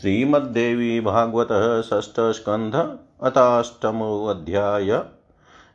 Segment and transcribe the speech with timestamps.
[0.00, 1.48] श्रीमद्देवी भागवत
[1.84, 2.74] षष्ठ स्कंध
[3.22, 5.00] अथाष्टमोऽध्याय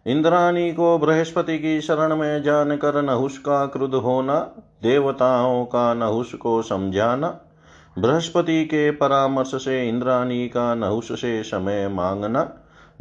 [0.06, 4.40] इंद्राणी को बृहस्पति की शरण में जानकर नहुष का क्रुद्ध होना,
[4.84, 7.28] देवताओं का नहुष को समझाना,
[8.00, 12.44] बृहस्पति के परामर्श से इंद्राणी का नहुष से समय मांगना,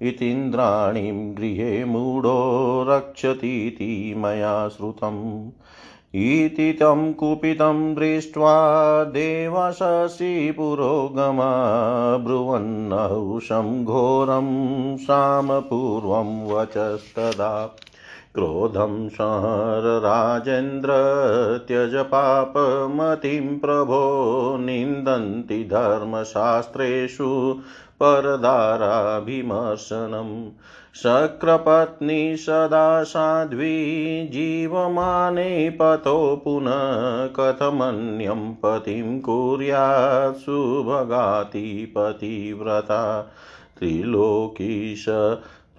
[0.01, 5.51] इतीन्द्राणीं गृहे मूढो रक्षतीति मया श्रुतम्।
[6.15, 8.53] इति तं कुपितं दृष्ट्वा
[9.03, 11.49] देवशशि पुरोगमा
[12.17, 14.47] ब्रुवन्नहुषं घोरं
[14.97, 17.75] सामपूर्वं वचस्तदा।
[18.39, 20.89] क्रोधं संहर राजेन्द्र,
[21.67, 27.59] त्यज पापमतिं प्रभो, निन्दन्ति धर्मशास्त्रेषु
[28.03, 30.49] परदाराभिमर्शनम्।
[30.95, 43.31] शक्रपत्नी सदा साध्वी, जीवमाने पतो पुनः कथमन्यं पतिं कुर्यात् सुभगाति पतिव्रता
[43.79, 45.05] त्रिलोकीश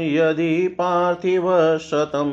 [0.00, 2.30] यदि पार्थिवशतं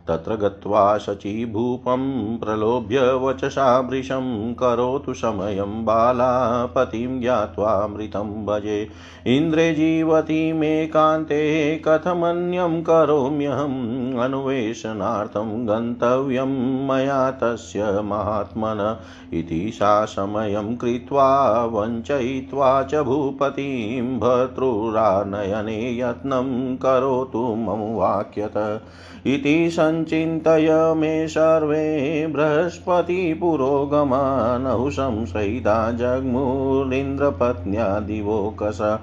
[0.09, 8.89] तत्र गत्वा शचीभूपं प्रलोभ्य वचसा वृशं करोतु समयं बाला पतिं ज्ञात्वामृतं भजे।
[9.27, 18.97] इन्द्रे जीवतीमेकान्ते कथमन्यं करोम्यहम् अन्वेषणार्थं गन्तव्यं मया तस्य महात्मन।
[19.33, 27.99] इति सा समयं कृत्वा वञ्चयित्वा च भूपतिं भर्तृरानयने यत्नं करोतु मम
[28.29, 28.83] वाक्यत
[29.27, 38.99] इति सञ्चिन्तय मे सर्वे बृहस्पतिपुरोगमानौ संशयिता जग्मुरिन्द्रपत्न्या दिवोकस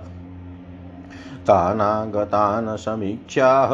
[1.48, 3.70] तानागतान् समीक्षाः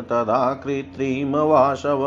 [0.00, 2.04] तदा कृत्रिमवासव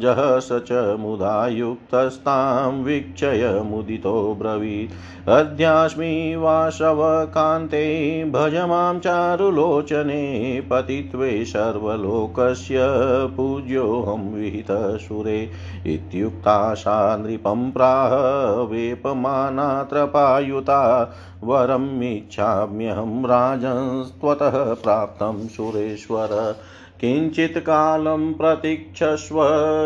[0.00, 12.78] जहस च मुदा युक्तस्तां वीक्षय मुदितो ब्रवीत्। अद्यास्मि वासवकान्ते भज माँ चारुलोचने पतित्वे सर्वलोकस्य
[13.36, 15.50] पूज्योऽहं विहितसुरे
[15.86, 21.14] इत्युक्ता सा नृपं प्राह वेपमानात्रपायुता
[21.44, 26.56] वरमिच्छाम्यहं राजन्स्त्वतः प्राप्तं सुरेश्वर।
[27.00, 29.42] किञ्चित् कालं प्रतीक्षस्व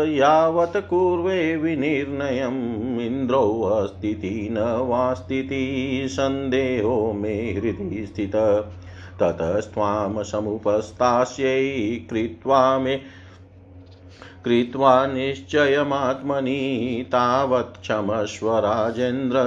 [0.07, 8.31] यावत् कुर्वे विनिर्णयम्। इन्द्रोऽस्तीति न वा स्थितिः सन्देहो मे हृदि स्थित।
[9.19, 13.01] ततस्त्वां समुपस्थास्यै कृत्वा मे
[14.45, 19.37] कृत्वा निश्चयमात्मनि तावत् क्षमस्व राजेन्द्र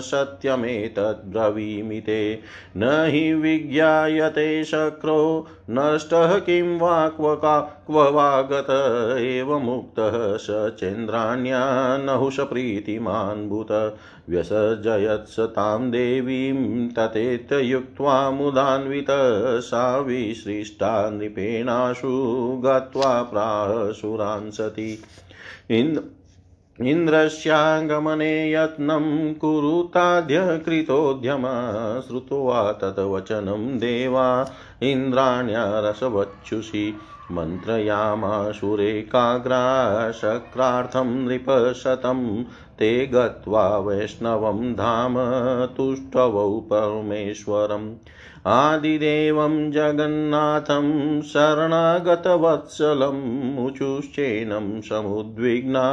[0.00, 2.40] सत्यमेतद्ब्रवीमि ते।
[2.76, 8.66] न हि विज्ञायते शक्रो नष्टः किं वा क्व का, क्व वा गत
[9.20, 13.98] एवमुक्तः स चेन्द्राण्या नहुषप्रीतिमान् भूत
[14.28, 19.06] व्यसर्जयत्स तां देवीं ततेत्ययुक्त्वा मुदान्वित,
[19.60, 22.10] सा विसृष्टा नृपेणाशु
[22.64, 25.02] गत्वा प्रासुरान् सति
[25.70, 26.02] इन्द्र
[26.80, 30.40] इन्द्रस्यागमने यत्नं कुरुताद्यकृतोद्यमा,
[32.00, 34.50] श्रुत्वा तद्वचनं देवा,
[34.82, 38.42] इन्द्राण्या रसवच्छुषि मन्त्रयामाशुरेकाग्रा
[40.12, 42.44] शक्रार्थं नृपशतं,
[42.78, 45.14] ते गत्वा वैष्णवं धाम
[45.66, 47.94] तुष्टवौ परमेश्वरम्।
[48.46, 50.86] आदिदेवं जगन्नाथं
[51.22, 53.20] शरणागतवत्सलम्
[53.66, 55.84] ऊचुश्चैनं समुद्विग्ना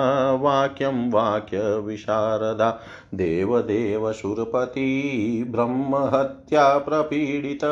[0.42, 2.70] वाक्यं वाक्यविशारदा
[3.14, 4.90] देवदेवसुरपति
[5.50, 7.64] ब्रह्महत्या प्रपीडित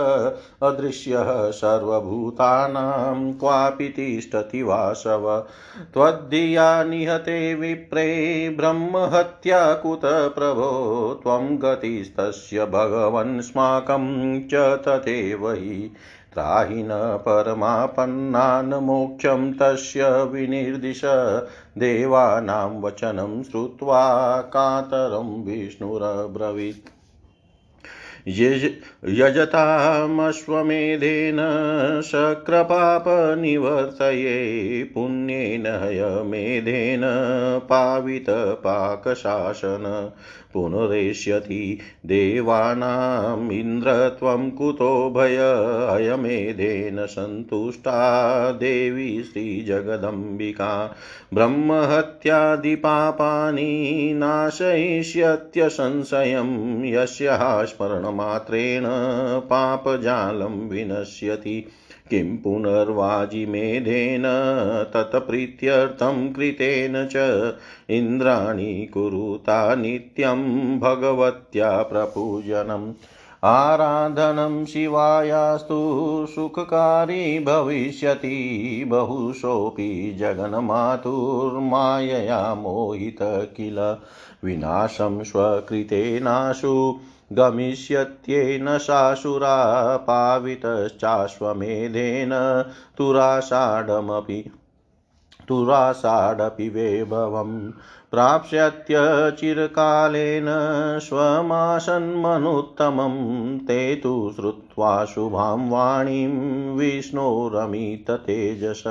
[0.63, 5.45] अदृश्यः सर्वभूतानां क्वापि तिष्ठति वासव।
[5.93, 14.53] त्वद्धिया निहते विप्रे ब्रह्महत्या कुत प्रभो, त्वं गतिस्तस्य भगवन्स्माकं च
[14.87, 15.93] तथैव हि।
[16.37, 21.01] त्राहि न परमापन्नान् मोक्षं तस्य विनिर्दिश।
[21.77, 26.89] देवानां वचनं श्रुत्वा कातरं विष्णुरब्रवीत्।
[29.05, 31.37] यजतामश्वमेधेन
[32.05, 37.01] शक्रपापनिवर्तये पुण्येन हयमेधेन
[37.69, 40.11] पावितपाकशासन।
[40.53, 50.95] पुनरेष्यति। देवानाम् इन्द्रत्वं कुतो भय। अयमेधेन सन्तुष्टा देवी श्रीजगदम्बिका।
[51.33, 58.83] ब्रह्महत्यादिपापानि नाशयिष्यत्यसंशयं। यस्याः स्मरणमात्रेण
[59.39, 61.65] पापजालं विनश्यति।
[62.09, 64.23] किं पुनर्वाजिमेधेन
[64.93, 67.53] तत्प्रीत्यर्थं कृतेन च
[67.89, 72.93] इन्द्राणि कुरुता नित्यं भगवत्या प्रपूजनम्।
[73.43, 83.97] आराधनं शिवायास्तु सुखकारी भविष्यति, बहुशोऽपि जगन्मातुर्मायया मोहित किल।
[84.45, 86.99] विनाशं स्वकृतेनाशु
[87.31, 89.55] गमिष्यत्येन शाशुरा
[89.97, 91.01] पावितश्चाश्वमेधेन
[92.97, 94.41] तुराषाढमपि
[95.47, 97.71] तुराषाढपि वैभवम्
[98.11, 100.45] प्राप्स्यत्यचिरकालेन
[101.03, 103.15] स्वमासन्मनुत्तमं
[103.59, 108.83] ते तु श्रुत्वा शुभां वाणीं विष्णोरमिततेजस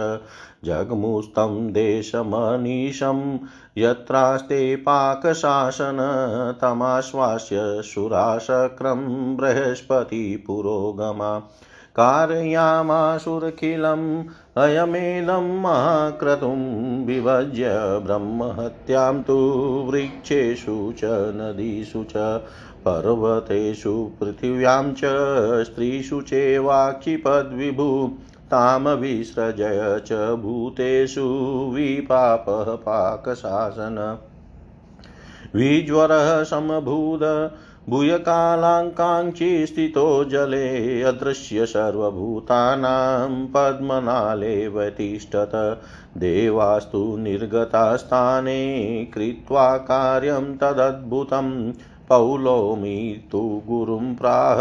[0.65, 3.39] जग्मुस्तं देशमनीशं
[3.79, 5.99] यत्रास्ते पाकशासन
[6.61, 11.39] तमाश्वास्य सुराशक्रं बृहस्पतिपुरोगमा
[11.99, 14.07] कारयामासुरखिलम्
[14.57, 16.59] अयमेनं महाक्रतुं
[17.05, 19.37] विभज्य ब्रह्महत्यां तु
[19.91, 22.13] वृक्षेषु च नदीषु च
[22.89, 25.01] पर्वतेषु पृथिव्यां च
[25.65, 28.19] स्त्रीषु चेवाक्षिपद्विभु
[28.51, 31.27] तां विसृजय च भूतेषु
[31.75, 34.19] विपापः पाकशासन।
[35.55, 37.51] विज्वरः समभूद
[37.89, 45.83] भूयकालाङ्काङ्क्षी स्थितो जले अदृश्य सर्वभूतानां पद्मनाले तिष्ठत
[46.17, 51.73] देवास्तु निर्गतास्थाने कृत्वा कार्यं तदद्भुतं।
[52.09, 54.57] पौलोमी तु गुरुं प्राह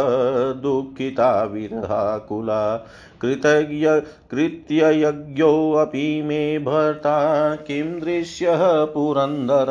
[0.62, 2.86] दुःखिता विरहाकुला।
[3.26, 3.88] कृतज्ञ
[4.32, 9.66] कृत्ययज्ञोऽपि मे भर्ता। किं दृश्यः पुरन्दर,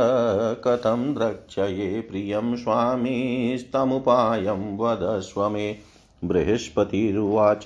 [0.64, 5.76] कथं द्रक्ष्ये प्रियं स्वामीस्तमुपायं वदस्व मे
[6.24, 7.64] बृहस्पतिरुवाच,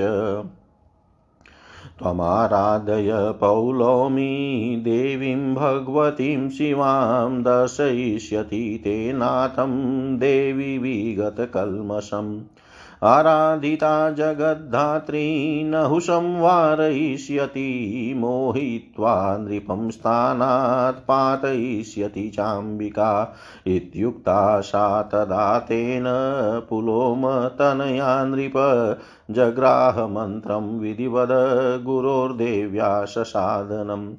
[1.99, 9.71] त्वमाराधय पौलोमी देवीं भगवतीं शिवां दर्शयिष्यति ते नाथं
[10.19, 12.41] देवी विगतकल्मषम्।
[13.03, 23.37] आराधिता जगद्धात्री नहुषं वारयिष्यति, मोहित्वा नृपं स्थानात् पातयिष्यति चाम्बिका।
[23.67, 26.05] इत्युक्ता सा तदा तेन
[26.71, 28.53] पुलोमतनया नृप।
[29.31, 31.29] जग्राहमन्त्रं विधिवद
[31.85, 34.15] गुरोर्देव्या ससादनम्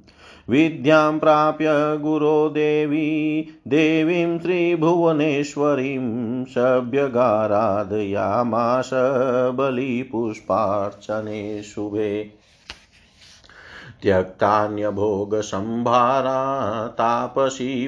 [0.49, 8.89] विद्यां प्राप्य गुरो देवी देवीं श्रीभुवनेश्वरीं सभ्यगाराधयामास
[9.55, 12.39] बलिपुष्पार्चने शुभे
[14.03, 17.87] त्यक्तान्यभोगसम्भारा तापसी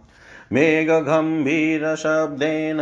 [0.53, 2.79] मेघगम्भीरशब्देन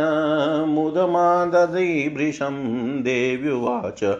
[0.69, 4.17] मुदमाददीभृशं देव्युवाच।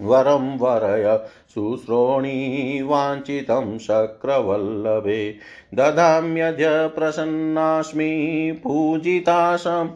[0.00, 1.20] वरं वरय
[1.54, 5.36] शुश्रोणी वाञ्छितं शक्रवल्लभे।
[5.74, 9.88] ददाम्यद्य प्रसन्नास्मि पूजितासम्।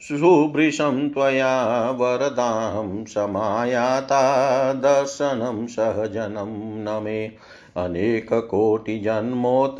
[0.00, 7.32] शुभृशं त्वया वरदां समायाता दर्शनं सहजनं न मे
[7.76, 9.76] अनेककोटिजन्मोत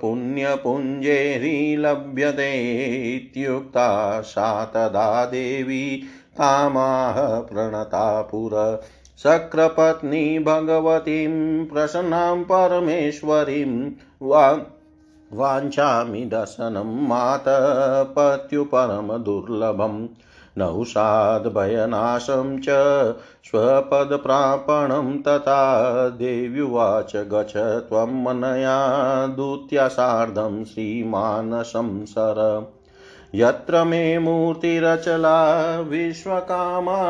[0.00, 2.52] पुण्यपुञ्जेरीलभ्यते
[3.14, 6.02] इत्युक्ता सा तदा देवी
[6.38, 8.82] तामाह प्रणता पुर
[9.22, 13.90] शक्रपत्नी भगवतीं प्रसन्नां परमेश्वरीं
[14.22, 14.60] वा
[15.34, 20.08] वाञ्छामि दर्शनं मातपत्युपरमदुर्लभम्
[20.58, 22.64] नौषाद्भयनाशं च
[23.44, 32.66] स्वपदप्रापणं तथा देव्युवाच गच्छ त्वं मनया दूत्या सार्धं श्रीमानसंसर।
[33.34, 37.08] यत्र मे मूर्तिरचला विश्वकामाभिधामता,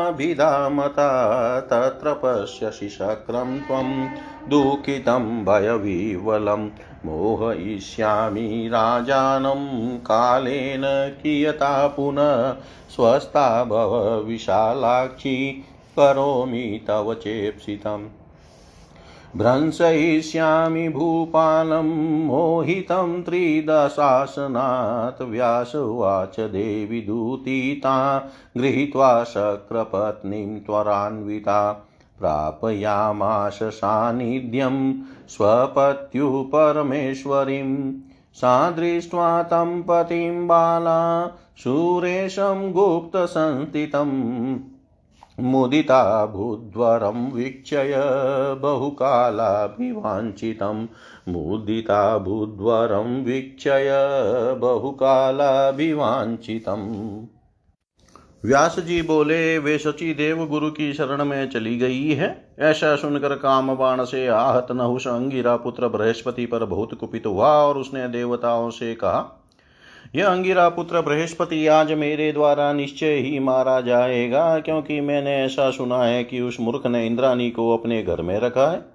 [1.59, 4.07] तत्र पश्यसि शक्रं त्वं
[4.49, 6.67] दुःखितं भयविवलं
[7.05, 10.81] मोहयिष्यामि राजानं कालेन
[11.23, 12.53] कियता पुनः
[12.95, 15.65] स्वस्था भव विशालाक्षी
[15.99, 18.22] करोमि तव चेप्सितम्।
[19.37, 31.87] भ्रंसयिष्यामि भूपालं मोहितं त्रिदशासनात् व्यास उवाच देवि दूतीता, गृहीत्वा शक्रपत्नीं त्वरान्विता।
[32.19, 37.93] प्रापयामाश सान्निध्यं स्वपत्युः परमेश्वरीं।
[38.33, 44.72] सा दृष्ट्वा तं पतिं बाला, सुरेशं गुप्तसंस्थितम्।
[45.39, 47.93] मुदिता भूद्वरं वीक्षय
[48.61, 50.87] बहुकालाभिवाञ्छितं।
[51.29, 53.89] मुदिता भूद्वरं वीक्षय
[54.59, 57.25] बहुकालाभिवाञ्छितम्
[58.45, 63.35] व्यास जी बोले, वे सची देव गुरु की शरण में चली गई है। ऐसा सुनकर
[63.35, 68.69] काम बाण से आहत नहुष अंगिरा पुत्र बृहस्पति पर बहुत कुपित हुआ और उसने देवताओं
[68.69, 69.42] से कहा
[70.13, 76.03] यह अंगिरा पुत्र बृहस्पति आज मेरे द्वारा निश्चय ही मारा जाएगा, क्योंकि मैंने ऐसा सुना
[76.03, 78.85] है कि उस मूर्ख ने इंद्रानी को अपने घर में रखा है।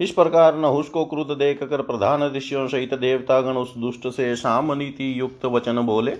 [0.00, 4.72] इस प्रकार नहुष को क्रुद्ध देख कर प्रधान ऋषियों सहित देवतागण उस दुष्ट से साम
[5.00, 6.12] युक्त वचन बोले,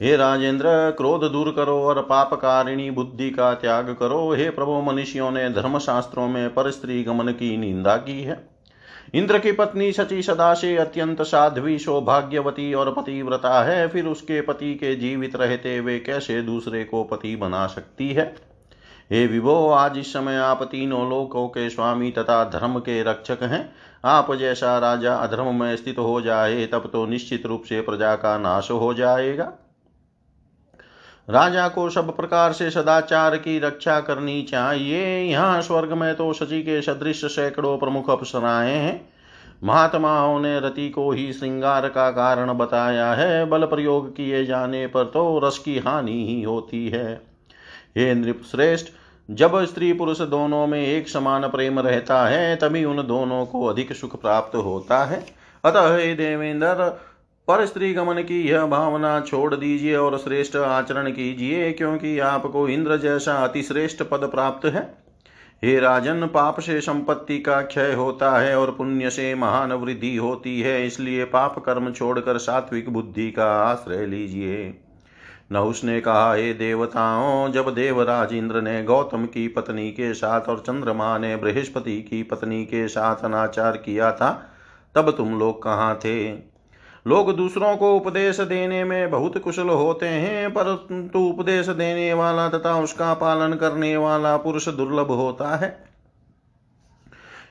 [0.00, 5.48] हे राजेंद्र, क्रोध दूर करो और पापकारिणी बुद्धि का त्याग करो। हे प्रभु, मनुष्यों ने
[5.50, 8.49] धर्मशास्त्रों में पर स्त्री गमन की निंदा की है।
[9.14, 14.74] इंद्र की पत्नी सची सदा से अत्यंत साध्वी, सौभाग्यवती और पतिव्रता है। फिर उसके पति
[14.74, 18.50] के जीवित रहते वे कैसे दूसरे को पति बना सकती है?
[19.12, 23.72] हे विभो, आज इस समय आप तीनों लोकों के स्वामी तथा धर्म के रक्षक हैं।
[24.04, 28.38] आप जैसा राजा अधर्म में स्थित हो जाए, तब तो निश्चित रूप से प्रजा का
[28.38, 29.52] नाश हो जाएगा।
[31.30, 36.62] राजा को सब प्रकार से सदाचार की रक्षा करनी चाहिए। यहाँ स्वर्ग में तो शची
[36.62, 39.08] के सदृश सैकड़ों प्रमुख अप्सराएँ हैं।
[39.64, 45.04] महात्माओं ने रति को ही श्रृंगार का कारण बताया है। बल प्रयोग किए जाने पर
[45.04, 47.12] तो रस की हानि ही होती है।
[47.96, 48.92] हे नृप श्रेष्ठ
[49.30, 53.92] जब स्त्री पुरुष दोनों में एक समान प्रेम रहता है, तभी उन दोनों को अधिक
[53.92, 55.24] सुख प्राप्त होता है।
[55.64, 56.90] अतः हे देवेंद्र
[57.48, 62.96] पर स्त्री गमन की यह भावना छोड़ दीजिए और श्रेष्ठ आचरण कीजिए, क्योंकि आपको इंद्र
[62.96, 64.82] जैसा अतिश्रेष्ठ पद प्राप्त है।
[65.64, 70.60] हे राजन, पाप से संपत्ति का क्षय होता है और पुण्य से महान वृद्धि होती
[70.60, 74.74] है, इसलिए पाप कर्म छोड़कर सात्विक बुद्धि का आश्रय लीजिए।
[75.52, 80.58] नहुस ने कहा, हे देवताओं, जब देवराज इंद्र ने गौतम की पत्नी के साथ और
[80.58, 84.30] चंद्रमा ने बृहस्पति की पत्नी के साथ अनाचार किया था,
[84.94, 86.49] तब तुम लोग कहाँ थे?
[87.06, 92.74] लोग दूसरों को उपदेश देने में बहुत कुशल होते हैं, परंतु उपदेश देने वाला तथा
[92.80, 95.68] उसका पालन करने वाला पुरुष दुर्लभ होता है।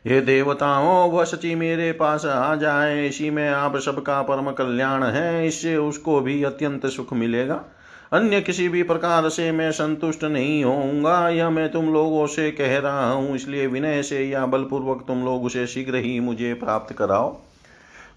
[0.08, 5.48] ये देवताओं वह सची मेरे पास आ जाए, इसी में आप सबका परम कल्याण है,
[5.48, 7.62] इससे उसको भी अत्यंत सुख मिलेगा।
[8.14, 12.78] अन्य किसी भी प्रकार से मैं संतुष्ट नहीं होऊँगा, यह मैं तुम लोगों से कह
[12.80, 17.38] रहा हूँ, इसलिए विनय से या बलपूर्वक तुम लोग उसे शीघ्र ही मुझे प्राप्त कराओ।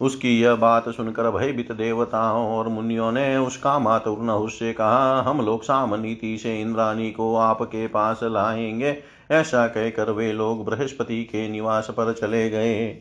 [0.03, 5.41] उसकी यह बात सुनकर भयभीत देवताओं और मुनियों ने उसका मातुर नहुष से कहा, हम
[5.41, 8.99] लोग साम नीति से इंद्राणी को आपके पास लाएँगे।
[9.31, 12.99] ऐसा कहकर वे लोग बृहस्पति के निवास पर चले गए।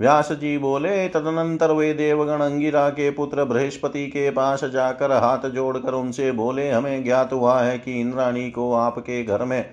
[0.00, 5.92] व्यास जी बोले, तदनंतर वे देवगण अंगिरा के पुत्र बृहस्पति के पास जाकर हाथ जोड़कर
[5.92, 9.70] उनसे बोले, हमें ज्ञात हुआ है कि इंद्राणी को आपके घर में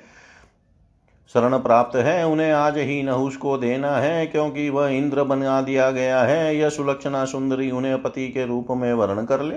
[1.33, 5.91] शरण प्राप्त है, उन्हें आज ही नहुष को देना है, क्योंकि वह इंद्र बना दिया
[5.91, 9.55] गया है। यह सुलक्षणा सुंदरी उन्हें पति के रूप में वर्ण कर ले।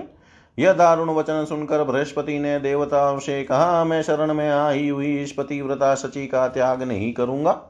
[0.59, 5.31] यह दारुण वचन सुनकर बृहस्पति ने देवताओं से कहा, मैं शरण में आई हुई इस
[5.31, 7.61] पतिव्रता सची का त्याग नहीं करूँगा।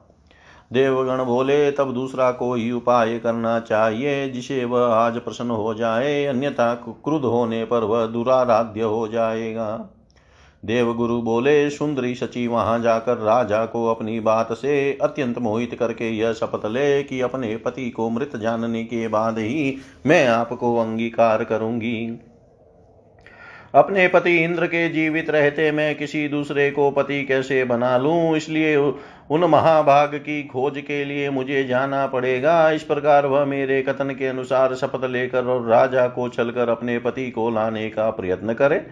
[0.74, 6.74] देवगण बोले, तब दूसरा कोई उपाय करना चाहिए, जिसे वह आज प्रसन्न हो जाए, अन्यथा
[6.76, 9.90] क्रुद्ध होने पर वह दुराराध्य हो जाएगा।
[10.64, 16.34] देवगुरु बोले, सुंदरी सची वहाँ जाकर राजा को अपनी बात से अत्यंत मोहित करके यह
[16.34, 22.20] शपथ ले कि अपने पति को मृत जानने के बाद ही मैं आपको अंगीकार करूँगी।
[23.76, 28.36] अपने पति इंद्र के जीवित रहते मैं किसी दूसरे को पति कैसे बना लूँ?
[28.38, 28.76] इसलिए
[29.30, 34.28] उन महाभाग की खोज के लिए मुझे जाना पड़ेगा। इस प्रकार वह मेरे कथन के
[34.28, 38.86] अनुसार शपथ लेकर और राजा को चलकर अपने पति को लाने का प्रयत्न करे।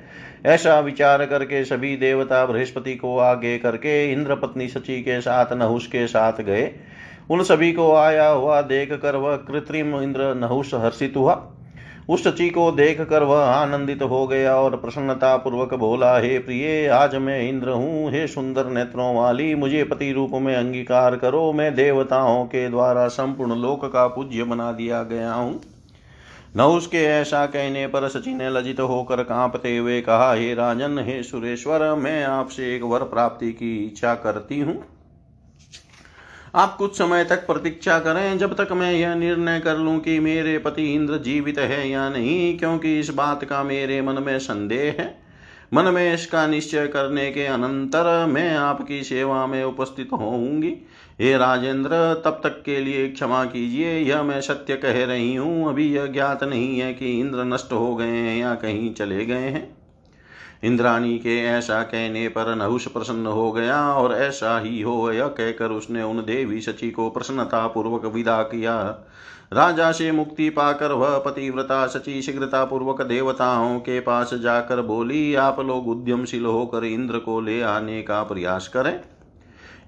[0.46, 5.88] ऐसा विचार करके सभी देवता बृहस्पति को आगे करके इंद्र पत्नी सची के साथ, नहुष
[5.88, 6.72] के साथ गए।
[7.30, 11.34] उन सभी को आया हुआ देख कर वह कृत्रिम इंद्र नहुष हर्षित हुआ।
[12.10, 16.88] उस शची को देख कर वह आनंदित हो गया और प्रसन्नता पूर्वक बोला, हे प्रिय,
[16.88, 21.76] आज मैं इंद्र हूँ। हे सुंदर नेत्रों वाली, मुझे पति रूप में अंगीकार करो। मैं
[21.76, 25.62] देवताओं के द्वारा संपूर्ण लोक का पूज्य बना दिया गया हूँ।
[26.58, 31.24] न उसके ऐसा कहने पर सची ने लजित होकर कांपते हुए कहा, हे राजन, हे
[31.24, 34.99] सुरेश्वर, मैं आपसे एक वर प्राप्ति की इच्छा करती हूँ।
[36.56, 40.58] आप कुछ समय तक प्रतीक्षा करें, जब तक मैं यह निर्णय कर लूँ कि मेरे
[40.58, 45.22] पति इंद्र जीवित है या नहीं, क्योंकि इस बात का मेरे मन में संदेह है।
[45.74, 50.76] मन में इसका निश्चय करने के अनंतर मैं आपकी सेवा में उपस्थित होऊँगी।
[51.22, 55.94] हे राजेंद्र, तब तक के लिए क्षमा कीजिए, यह मैं सत्य कह रही हूँ। अभी
[55.96, 59.79] यह ज्ञात नहीं है कि इंद्र नष्ट हो गए हैं या कहीं चले गए हैं।
[60.64, 65.72] इंद्राणी के ऐसा कहने पर नहुष प्रसन्न हो गया और ऐसा ही हो यह कहकर
[65.72, 68.80] उसने उन देवी शची को प्रसन्नता पूर्वक विदा किया।
[69.54, 75.60] राजा से मुक्ति पाकर वह पतिव्रता सची शीघ्रता पूर्वक देवताओं के पास जाकर बोली, आप
[75.60, 79.00] लोग उद्यमशील होकर इंद्र को ले आने का प्रयास करें।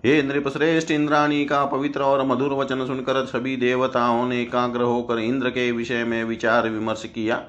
[0.05, 5.49] हे नृपश्रेष्ठ इंद्राणी का पवित्र और मधुर वचन सुनकर सभी देवताओं ने एकाग्र होकर इंद्र
[5.49, 7.43] के विषय में विचार विमर्श किया।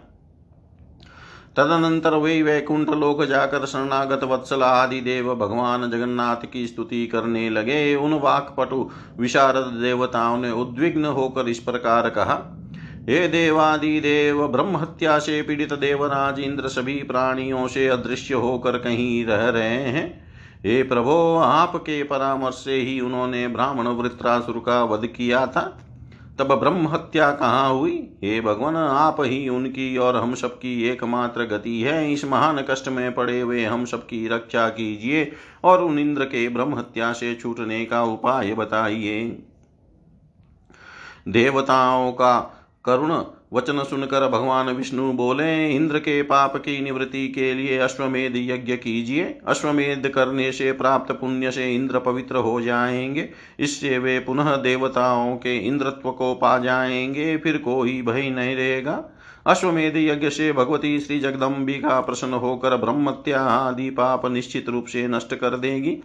[1.56, 7.94] तदनंतर वे वैकुंठ लोक जाकर शरणागत वत्सल आदि देव भगवान जगन्नाथ की स्तुति करने लगे।
[7.94, 8.88] उन वाकपटु
[9.18, 12.40] विशारद देवताओं ने उद्विग्न होकर इस प्रकार कहा,
[13.08, 19.24] हे देवादि देव ब्रह्म हत्या से पीड़ित देवराज इंद्र सभी प्राणियों से अदृश्य होकर कहीं
[19.26, 20.06] रह रहे हैं।
[20.64, 25.62] हे प्रभो, आपके परामर्श से ही उन्होंने ब्राह्मण वृत्रासुर का वध किया था।
[26.38, 28.10] तब ब्रह्म हत्या कहाँ हुई?
[28.24, 33.14] हे भगवान, आप ही उनकी और हम सबकी एकमात्र गति है। इस महान कष्ट में
[33.14, 35.32] पड़े हुए हम सबकी रक्षा कीजिए
[35.64, 39.42] और उन इंद्र के ब्रह्म हत्या से छूटने का उपाय बताइए।
[41.28, 42.40] देवताओं का
[42.84, 48.76] करुण वचन सुनकर भगवान विष्णु बोले, इंद्र के पाप की निवृत्ति के लिए अश्वमेध यज्ञ
[48.76, 55.36] कीजिए। अश्वमेध करने से प्राप्त पुण्य से इंद्र पवित्र हो जाएँगे। इससे वे पुनः देवताओं
[55.36, 59.04] के इंद्रत्व को पा जाएँगे, फिर कोई भय नहीं रहेगा।
[59.46, 65.34] अश्वमेध यज्ञ से भगवती श्री जगदम्बिका प्रसन्न होकर ब्रह्मत्या आदि पाप निश्चित रूप से नष्ट
[65.34, 65.98] कर देगी।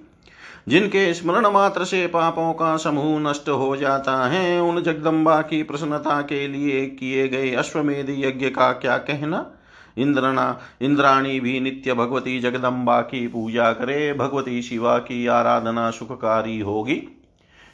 [0.67, 6.21] जिनके स्मरण मात्र से पापों का समूह नष्ट हो जाता है, उन जगदम्बा की प्रसन्नता
[6.21, 9.51] के लिए किए गए अश्वमेध यज्ञ का क्या कहना?
[9.97, 17.03] इंद्रणा इंद्राणी भी नित्य भगवती जगदम्बा की पूजा करे, भगवती शिवा की आराधना सुखकारी होगी।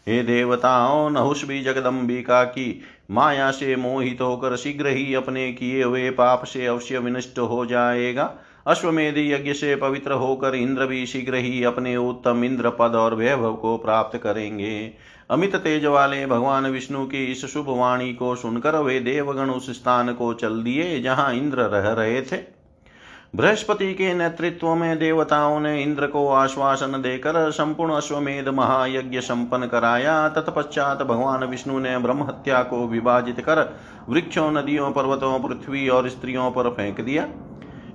[0.08, 6.10] हे देवताओं नहुष भी जगदम्बिका की माया से मोहित होकर शीघ्र ही अपने किए हुए
[6.10, 8.34] पाप से अवश्य विनष्ट हो जाएगा।
[8.66, 13.54] अश्वमेध यज्ञ से पवित्र होकर इंद्र भी शीघ्र ही अपने उत्तम इंद्र पद और वैभव
[13.54, 14.92] को प्राप्त करेंगे।
[15.30, 20.14] अमित तेज वाले भगवान विष्णु की इस शुभ वाणी को सुनकर वे देवगण उस स्थान
[20.14, 22.38] को चल दिए जहाँ इंद्र रह रहे थे।
[23.36, 30.30] बृहस्पति के नेतृत्व में देवताओं ने इंद्र को आश्वासन देकर संपूर्ण अश्वमेध महायज्ञ संपन्न कराया।
[30.30, 36.52] तत्पश्चात भगवान विष्णु ने ब्रह्म हत्या को विभाजित कर वृक्षों, नदियों, पर्वतों, पृथ्वी और स्त्रियों
[36.52, 37.28] पर फेंक दिया।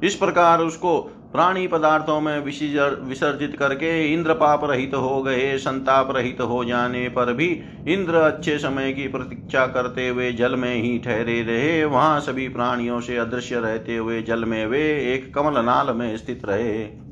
[0.03, 0.99] इस प्रकार उसको
[1.33, 7.33] प्राणी पदार्थों में विसर्जित करके इंद्र पाप रहित हो गए, संताप रहित हो जाने पर
[7.33, 7.49] भी
[7.89, 13.01] इंद्र अच्छे समय की प्रतीक्षा करते हुए जल में ही ठहरे रहे। वहाँ सभी प्राणियों
[13.01, 14.83] से अदृश्य रहते हुए जल में वे
[15.15, 17.08] एक कमलनाल में स्थित रहे।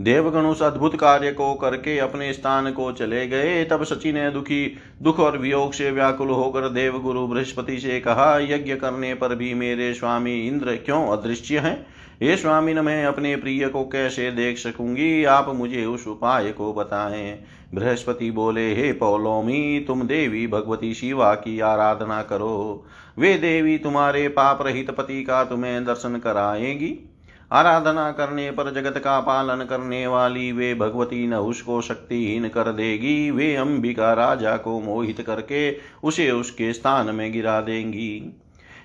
[0.00, 4.76] देवगण उस अद्भुत कार्य को करके अपने स्थान को चले गए। तब सची ने दुखी,
[5.02, 9.94] दुख और वियोग से व्याकुल होकर देवगुरु बृहस्पति से कहा, यज्ञ करने पर भी मेरे
[9.94, 11.86] स्वामी इंद्र क्यों अदृश्य हैं?
[12.22, 15.24] हे स्वामी, न मैं अपने प्रिय को कैसे देख सकूँगी?
[15.24, 17.42] आप मुझे उस उपाय को बताएँ।
[17.74, 22.86] बृहस्पति बोले, हे पौलोमी, तुम देवी भगवती शिवा की आराधना करो।
[23.18, 27.06] वे देवी तुम्हारे पाप रहित पति का तुम्हें दर्शन कराएगी।
[27.52, 33.30] आराधना करने पर जगत का पालन करने वाली वे भगवती न उसको शक्तिहीन कर देगी।
[33.30, 38.40] वे अंबिका राजा को मोहित करके उसे उसके स्थान में गिरा देंगी।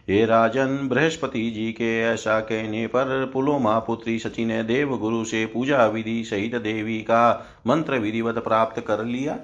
[0.10, 5.46] हे राजन, बृहस्पति जी के ऐसा कहने पर पुलोमा पुत्री सची ने देव गुरु से
[5.46, 9.38] पूजा विधि सहित देवी का मंत्र विधिवत प्राप्त कर लिया।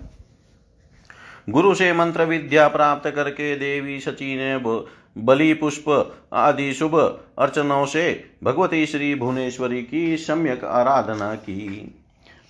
[1.50, 4.58] गुरु से मंत्र विद्या प्राप्त करके देवी सची ने
[5.18, 6.96] बलि पुष्प आदि शुभ
[7.40, 11.96] अर्चनों से भगवती श्री भुवनेश्वरी की सम्यक आराधना की।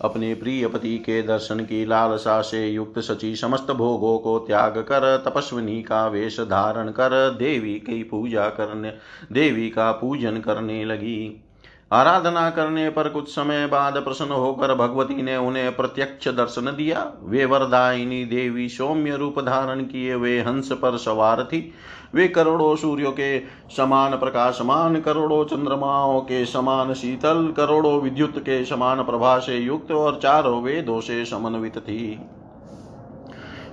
[0.02, 5.24] अपने प्रिय पति के दर्शन की लालसा से युक्त सची समस्त भोगों को त्याग कर,
[5.28, 8.94] तपस्विनी का वेश धारण कर, देवी की पूजा करने,
[9.32, 11.44] देवी का पूजन करने लगी।
[11.92, 17.46] आराधना करने पर कुछ समय बाद प्रसन्न होकर भगवती ने उन्हें प्रत्यक्ष दर्शन दिया। वे
[17.46, 21.74] वरदायिनी देवी सौम्य रूप धारण किए, वे हंस पर सवार थी।
[22.16, 23.40] वे करोड़ों सूर्यों के
[23.78, 30.20] समान प्रकाशमान, करोड़ों चंद्रमाओं के समान शीतल, करोड़ों विद्युत के समान प्रभा से युक्त और
[30.24, 32.20] चारों वेदों से समन्वित थी।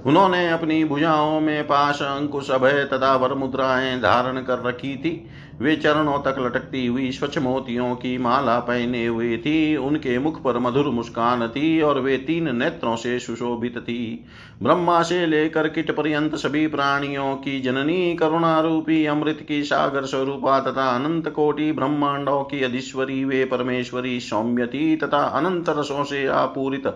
[0.06, 5.28] उन्होंने अपनी भुजाओं में पाश अंकुश अभय तथा वर मुद्राएँ धारण कर रखी थी।
[5.60, 10.58] वे चरणों तक लटकती हुई स्वच्छ मोतियों की माला पहने हुए थी। उनके मुख पर
[10.58, 14.24] मधुर मुस्कान थी और वे तीन नेत्रों से सुशोभित थी।
[14.62, 20.60] ब्रह्मा से लेकर किट पर्यंत सभी प्राणियों की जननी करुणा रूपी अमृत की सागर स्वरूपा
[20.60, 26.86] तथा अनंत कोटि ब्रह्मांडों की अधीश्वरी, वे परमेश्वरी सौम्य थी तथा अनंत रसों से आपूरित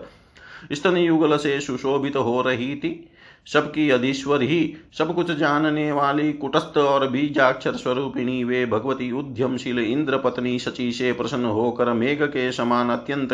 [0.73, 3.09] स्तन युगल से सुशोभित हो रही थी।
[3.47, 10.17] सबकी अधीश्वर ही, सब कुछ जानने वाली कुटस्थ और बीजाक्षर स्वरूपिणी, वे भगवती उद्यमशील इंद्र
[10.17, 13.33] पत्नी शची से प्रसन्न होकर मेघ के समान अत्यंत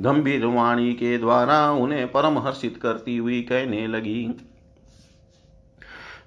[0.00, 4.28] गंभीर वाणी के द्वारा उन्हें परम हर्षित करती हुई कहने लगी।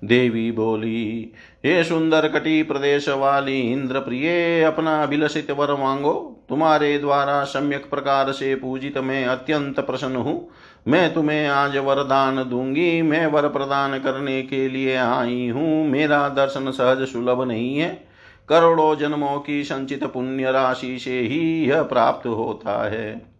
[0.03, 1.31] देवी बोली,
[1.65, 6.13] हे सुंदर कटी प्रदेश वाली इंद्र प्रिय अपना अभिलषित वर मांगो।
[6.49, 10.49] तुम्हारे द्वारा सम्यक प्रकार से पूजित मैं अत्यंत प्रसन्न हूँ।
[10.87, 16.71] मैं तुम्हें आज वरदान दूँगी। मैं वर प्रदान करने के लिए आई हूँ। मेरा दर्शन
[16.71, 18.07] सहज सुलभ नहीं है।
[18.49, 23.30] करोड़ों जन्मों की संचित पुण्य राशि से ही यह प्राप्त होता है।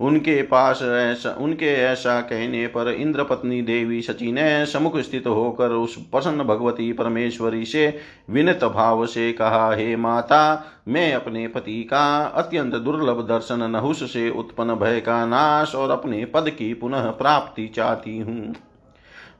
[0.00, 5.70] उनके पास ऐसा, उनके ऐसा कहने पर इंद्र पत्नी देवी शची ने समुख स्थित होकर
[5.70, 7.98] उस प्रसन्न भगवती परमेश्वरी से
[8.30, 14.30] विनत भाव से कहा, हे माता, मैं अपने पति का अत्यंत दुर्लभ दर्शन नहुष से
[14.30, 18.54] उत्पन्न भय का नाश और अपने पद की पुनः प्राप्ति चाहती हूँ।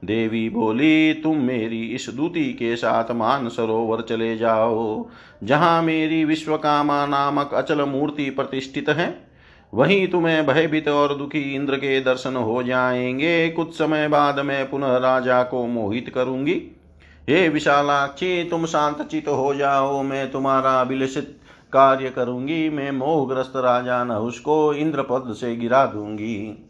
[0.05, 5.09] देवी बोली, तुम मेरी इस दूती के साथ मान सरोवर चले जाओ,
[5.45, 9.28] जहाँ मेरी विश्वकामा नामक अचल मूर्ति प्रतिष्ठित है।
[9.75, 14.97] वहीं तुम्हें भयभीत और दुखी इंद्र के दर्शन हो जाएँगे। कुछ समय बाद मैं पुनः
[14.97, 16.63] राजा को मोहित करूँगी।
[17.29, 21.39] हे विशालाक्षी, तुम शांत चित हो जाओ, मैं तुम्हारा अभिलषित
[21.73, 26.67] कार्य करूँगी। मैं मोहग्रस्त राजा नहुष को इंद्र पद से गिरा दूँगी।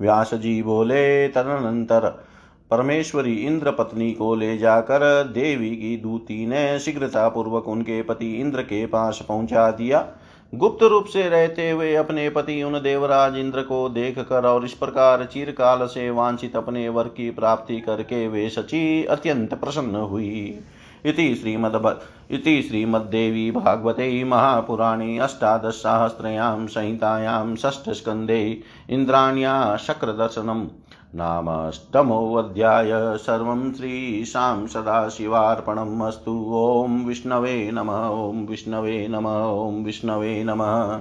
[0.00, 2.24] व्यास जी बोले, तदनंतर
[2.70, 8.62] परमेश्वरी इंद्र पत्नी को ले जाकर देवी की दूती ने शीघ्रता पूर्वक उनके पति इंद्र
[8.62, 10.08] के पास पहुँचा दिया।
[10.54, 14.72] गुप्त रूप से रहते हुए अपने पति उन देवराज इंद्र को देख कर और इस
[14.72, 20.58] प्रकार चिरकाल से वांछित अपने वर की प्राप्ति करके वे सची अत्यंत प्रसन्न हुई।
[21.06, 30.66] इति श्रीमद् इति श्रीमद्देवी भागवते महापुराणे अष्टादशसाहस्रयां संहितायां षष्ठस्कन्धे इन्द्राण्या शक्रदर्शनम्।
[31.14, 40.98] नामाष्टमोऽध्याय सर्वं श्रीशां सदाशिवार्पणम् अस्तु। ॐ विष्णवे नमः, ॐ विष्णवे नमः, ॐ विष्णवे नमः।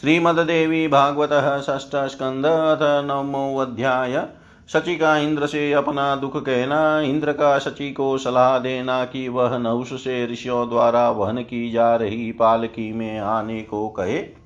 [0.00, 4.26] श्रीमद्देवी भागवतः षष्ठस्कन्द अथ नवमोऽध्याय।
[4.68, 9.58] शची का इंद्र से अपना दुख कहना इंद्र का शची को सलाह देना कि वह
[9.58, 14.43] नहुष से ऋषियों द्वारा वहन की जा रही पालकी में आने को कहे।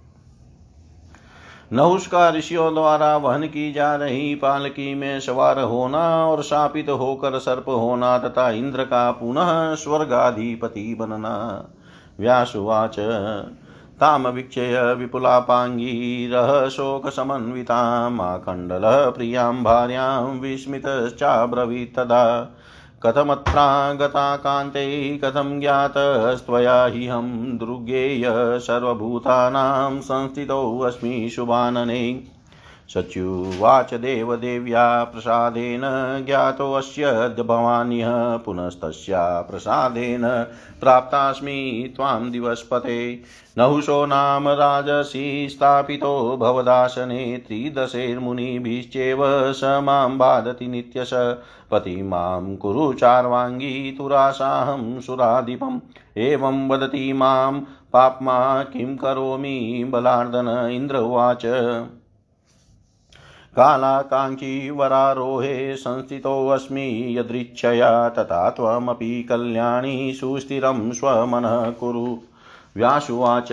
[1.72, 7.38] नहुष का ऋषियों द्वारा वहन की जा रही पालकी में सवार होना और शापित होकर
[7.38, 11.64] सर्प होना तथा इंद्र का पुनः स्वर्गाधिपति बनना।
[12.20, 12.96] व्यासुवाच
[14.00, 22.48] तामवीक्षय विपुलापाङ्गीरः शोकसमन्वितामाखण्डलः प्रियाँ भार्यां विस्मितश्चाब्रवीत् तदा।
[23.02, 26.84] कथमत्रागता कान्ते कथं ज्ञातस्त्वया
[27.14, 28.24] हम दुर्गेय
[28.60, 32.30] सर्वभूतानां संस्थितोऽस्मि शुभानने।
[32.88, 35.80] सच्युवाच देवदेव्या प्रसादेन
[36.26, 40.22] ज्ञातोऽस्य भवान्यः पुनस्तस्या प्रसादेन
[40.80, 43.22] प्राप्तास्मि त्वां दिवस्पते।
[43.58, 49.18] नहुषो नाम राजसी स्थापितो भवदासने त्रिदशैर्मुनिभिश्चेव
[49.52, 51.10] स माँ बाधति नित्यश।
[51.70, 55.80] पति माँ कुरु चार्वाङ्गी तुरासाहं सुराधिपम्।
[56.16, 57.52] एवं वदति माँ
[57.92, 61.46] पाप्मा किं करोमि बलार्दन इन्द्र उवाच।
[63.58, 72.16] कालाकाङ्क्षी वरारोहे संस्थितोऽस्मि यदृच्छया तथा त्वमपि कल्याणी सुस्थिरं स्वमनः कुरु।
[72.76, 73.52] व्यासुवाच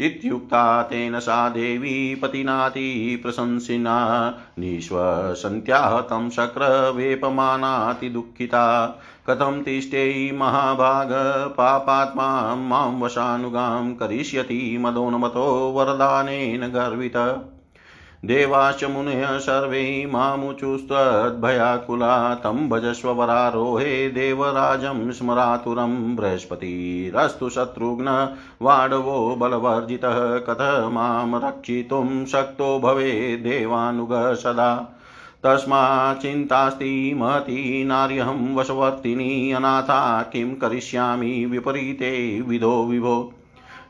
[0.00, 3.96] इत्युक्ता तेन सा देवी पतिनाति प्रशंसिना।
[4.58, 8.86] निःश्वसन्त्याहतं शक्रवेपमानाति दुःखिता
[9.26, 11.08] कथं तिष्ठेयि महाभाग
[11.58, 17.16] पापात्मा माँ वशानुगां करिष्यति मदोन्मतो वरदानेन गर्वित।
[18.24, 31.40] देवाश्च मुनयः सर्वे मामुचुस्त्वद्भयाकुला तं भजस्व वरारोहे देवराजं स्मरातुरं बृहस्पतिरस्तु शत्रुघ्न वाडवो बलवर्जितः कथ माँ
[31.44, 34.98] रक्षितुं शक्तो भवे देवानुग सदा।
[35.44, 43.34] तस्माच्चिन्तास्ति महती नार्यहं वशवर्तिनी अनाथा किं करिष्यामि विपरीते विधो विभो।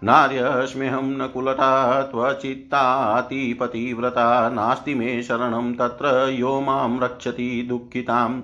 [0.05, 8.41] नार्यस्म्यहं न कुलटा त्वचित्तातिपतिव्रता, नास्ति मे शरणं तत्र, यो माँ रक्षति दुःखिताम्।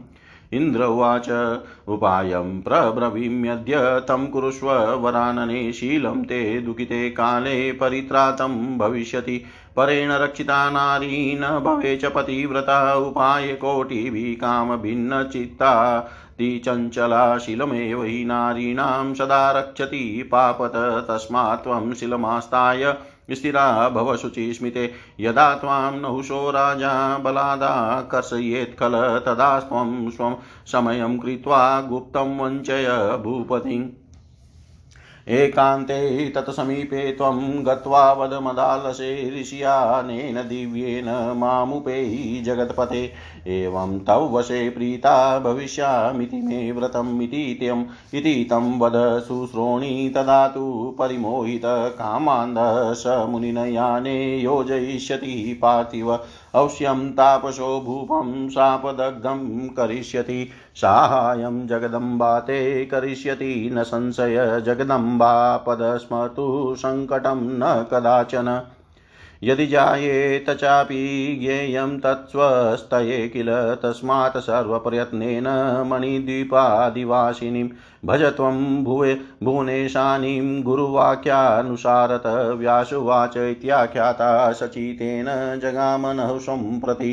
[0.52, 9.44] इन्द्र उवाच, उपायं प्रब्रवीम्यद्य तं कुरुष्व वरानने, शीलं ते दुःखिते काले परित्रातं भविष्यति।
[9.76, 16.04] परेण रक्षिता नारी न भवे च पतिव्रता उपायकोटिभिः कामभिन्नचित्ता।
[16.40, 20.72] चञ्चला शिलमेव हि नारीणां सदा रक्षति पापत,
[21.08, 22.96] तस्मात् त्वं शिलमास्ताय
[23.30, 30.34] स्थिरा भव शुचिस्मिते। यदा त्वां नहुषो राजा बलादाकर्षयेत् खल तदा त्वं स्वं
[30.66, 32.88] समयं कृत्वा गुप्तं वञ्चय
[33.24, 33.88] भूपतिम्
[35.28, 43.12] एकान्ते तत्समीपे त्वं गत्वा वद मदालसे ऋषियानेन दिव्येन मामुपेयि जगत्पते।
[43.46, 54.38] एवं तव वशे प्रीता भविष्यामिति मे व्रतम् इति तं वद शुश्रोणि तदा तु परिमोहितकामान्धस मुनिनयाने
[54.38, 56.18] योजयिष्यति पार्थिव।
[56.54, 68.62] अवश्यं तापसो भूपं शापदग्धं करिष्यति, साहाय्यं जगदम्बा ते करिष्यति, न संशय जगदम्बापदस्मतु सङ्कटं न कदाचन।
[69.42, 73.48] यदि जायेत चापि ज्ञेयं तत्स्वस्तये किल
[73.82, 75.44] तस्मात् सर्वप्रयत्नेन
[75.86, 77.68] मणिद्वीपादिवासिनीं।
[78.04, 82.22] भज त्वं भुवे भुवनेशानीं गुरुवाक्यानुसारत
[82.58, 85.26] व्यासुवाच इत्याख्याता सचितेन
[85.62, 87.12] जगामनः संप्रति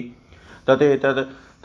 [0.67, 0.93] प्रति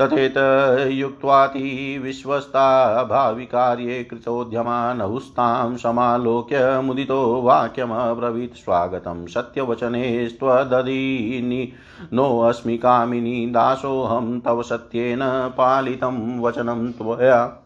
[0.01, 11.73] तथेतद् तथेतयुक्त्वाति विश्वस्ता भाविकार्ये कृतोद्यमानहुस्तां समालोक्य मुदितो वाक्यमब्रवीत्। स्वागतं सत्यवचनेस्त्वदधीनि
[12.13, 17.60] नोऽस्मि कामिनी दासोऽहं तव सत्येन पालितं वचनं त्वया।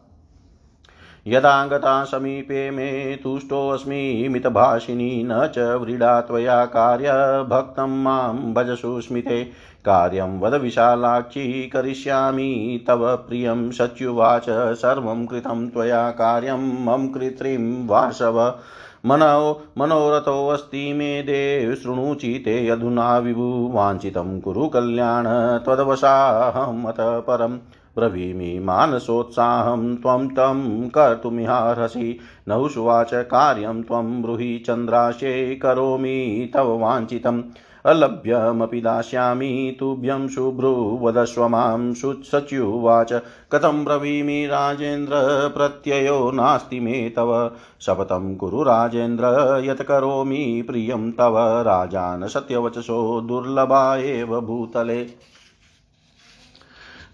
[1.27, 7.09] यदा गता समीपे मे तुष्टोऽस्मि मितभाषिणी न च व्रीडा त्वया कार्य
[7.49, 9.45] भक्तं माँ भजसु स्मिते
[9.85, 18.59] कार्यं वद विशालाक्षी, करिष्यामि तव प्रियं सच्युवाच, सर्वं कृतं त्वया कार्यं मम कृत्रिं वासव।
[19.07, 25.25] मनो मनोरथोऽस्ति मे देव शृणुचिते अधुना विभु। वाञ्छितं कुरु कल्याण
[25.59, 27.59] त्वदवशाहमत परम्।
[27.99, 37.43] ब्रवीमि मानसोत्साहं त्वं तं कर्तुमिहार्हसि नहुषुवाच कार्यं त्वं ब्रूहि चन्द्राशे करोमि तव वाञ्छितम्
[37.87, 43.13] अलभ्यमपि दास्यामि। तुभ्यं शुभ्रुवदस्व माँ सच्युवाच।
[43.53, 45.13] कथं ब्रवीमि राजेन्द्र?
[45.57, 49.25] प्रत्ययो नास्ति मे तव। शपथं कुरु राजेन्द्र,
[49.65, 55.34] यत् करोमि प्रियं तव। राजान सत्यवचसो दुर्लभा एव भूतले।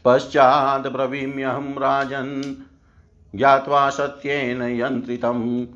[0.05, 2.43] पश्चात् ब्रवीम्यहं राजन्
[3.39, 5.67] ज्ञात्वा सत्येन यन्त्रितं।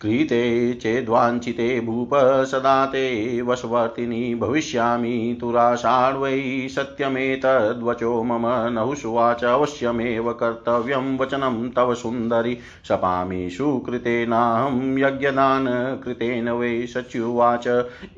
[0.00, 2.10] क्रीते चेद्वाञ्छिते भूप
[2.44, 12.56] सदा ते वशवर्तिनी भविष्यामि तुराषाढ्वै सत्यमेतद्वचो मम नहुषुवाच अवश्यमेव कर्तव्यं वचनं तव सुन्दरि
[12.88, 17.68] शपामि सुकृतेनाहं यज्ञदानकृतेन वै सच्युवाच।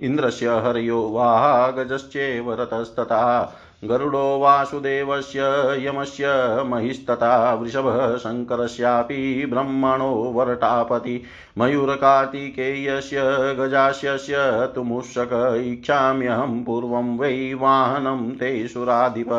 [0.00, 3.24] इन्द्रस्य हरयो वागजश्चेव रतस्तथा
[3.84, 5.40] गरुडो वासुदेवस्य
[5.86, 6.26] यमस्य
[6.66, 11.20] महिस्तथा वृषभः शङ्करस्यापि ब्रह्मणो वरटापति
[11.58, 13.22] मयूरकार्तिकेयस्य
[13.58, 14.36] गजास्यस्य
[14.74, 15.32] तु मूषक
[15.64, 19.32] इच्छाम्यहं पूर्वं वै वाहनं ते सुराधिप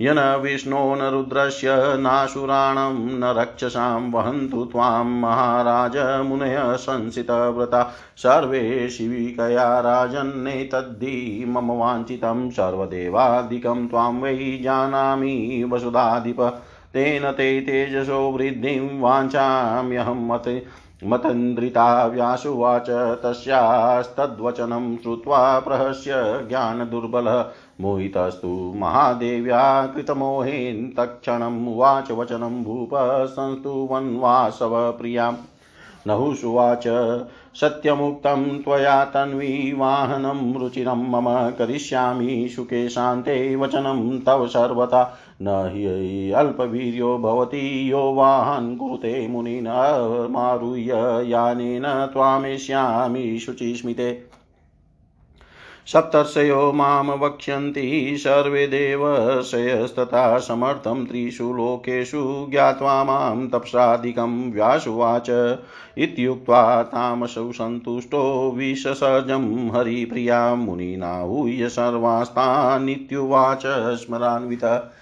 [0.00, 11.44] यन विष्णो न रुद्रस्य नासुराणं न रक्षसां वहन्तु त्वां महाराज मुनय संसितव्रता सर्वे शिविकया राजन्नेतद्धि,
[11.48, 16.62] मम वाञ्छितं सर्वदेवादिकं त्वां वै जानामि वसुधाधिप।
[16.94, 20.64] तेन ते तेजसो वृद्धिं वाञ्छाम्यहं मत।
[21.04, 27.44] मतन्द्रिता व्यासुवाच तस्यास्तद्वचनं श्रुत्वा प्रहस्य ज्ञानदुर्बलः।
[27.80, 32.90] मोहितस्तु महादेव्या कृतमोहेन तत्क्षणम् उवाच वचनं भूप
[33.26, 35.36] संस्तुवन्वासव प्रियाम्।
[36.06, 36.84] नहुषुवाच
[37.54, 47.92] सत्यमुक्तं त्वया तन्वीवाहनं रुचिरं मम करिष्यामि सुखे शान्ते वचनं तव सर्वथा। न हि अल्पवीर्यो भवति
[47.92, 50.92] यो वाहन् कुरुते मुनिनमारुह्य
[51.30, 51.82] यानेन
[52.12, 54.22] त्वामेष्यामि शुचिस्मिते।
[55.86, 65.58] सप्तर्षयो माँ वक्ष्यन्ति सर्वे देवशयस्तथा समर्थं त्रिषु लोकेषु ज्ञात्वा माँ तपसादिकं व्यासुवाच
[65.98, 74.92] इत्युक्त्वा तामसौ सन्तुष्टो विससर्जं हरिप्रिया मुनिनाहूय सर्वास्तानित्युवाच स्मरान्वित।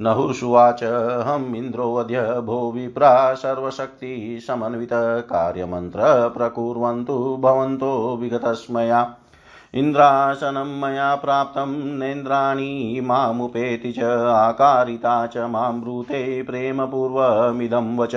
[0.00, 0.84] नहुषुवाच
[1.26, 9.16] हम इन्द्रोऽद्य भो विप्रा सर्वशक्तिसमन्वितकार्यमन्त्र प्रकुर्वन्तु भवन्तो विगतस्मया।
[9.74, 18.16] इन्द्रासनं मया प्राप्तं नेन्द्राणी मामुपेति च आकारिता च माँ ब्रूते प्रेमपूर्वमिदं वच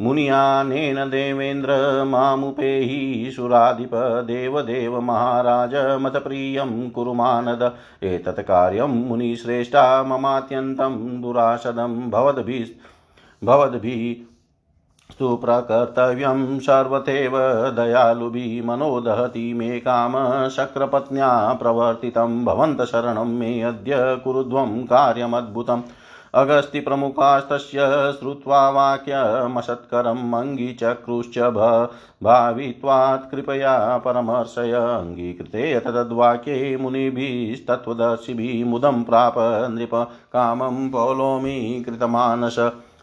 [0.00, 1.72] मुनियानेन देवेन्द्र
[2.04, 3.90] मामुपेहि सुराधिप
[4.26, 7.62] देवदेव महाराज मतप्रियं कुरु मानद।
[8.02, 12.66] एतत् कार्यं मुनिश्रेष्ठा ममात्यन्तं दुरासदं भवद्भिः
[13.44, 14.31] भवद्भिः
[15.18, 17.32] सुप्रकर्तव्यं सर्वथैव
[17.76, 20.12] दयालुभिः मनो दहति मे काम
[20.48, 25.82] शक्रपत्न्या प्रवर्तितं। भवन्तः शरणं मे अद्य कुरुध्वं कार्यमद्भुतम्।
[26.34, 27.78] अगस्तिप्रमुखास्तस्य
[28.18, 31.38] श्रुत्वा वाक्यमसत्करम् अङ्गीचक्रुश्च
[32.22, 39.34] भावित्वात् कृपया परमर्शय अङ्गीकृते तद्वाक्ये मुनिभिस्तत्त्वदर्शिभिः मुदं प्राप
[39.70, 39.94] नृप।
[40.32, 42.56] कामं पौलोमीकृतमानस।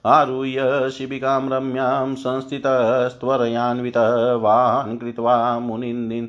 [0.05, 6.27] आरुह्य शिबिकां रम्यां संस्थितस्त्वरयान्वितः वान् कृत्वा मुनिन्दिन्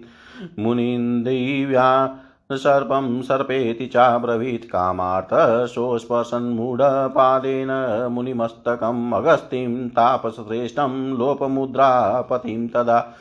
[0.58, 2.18] मुनिन्दिव्या
[2.52, 7.68] सर्पं सर्पेति चाब्रवीत् कामार्थः सोऽस्पर्शन्मूढपादेन
[8.12, 13.14] मुनिमस्तकम् अगस्तिं तापसश्रेष्ठं लोपमुद्रापतिं तदा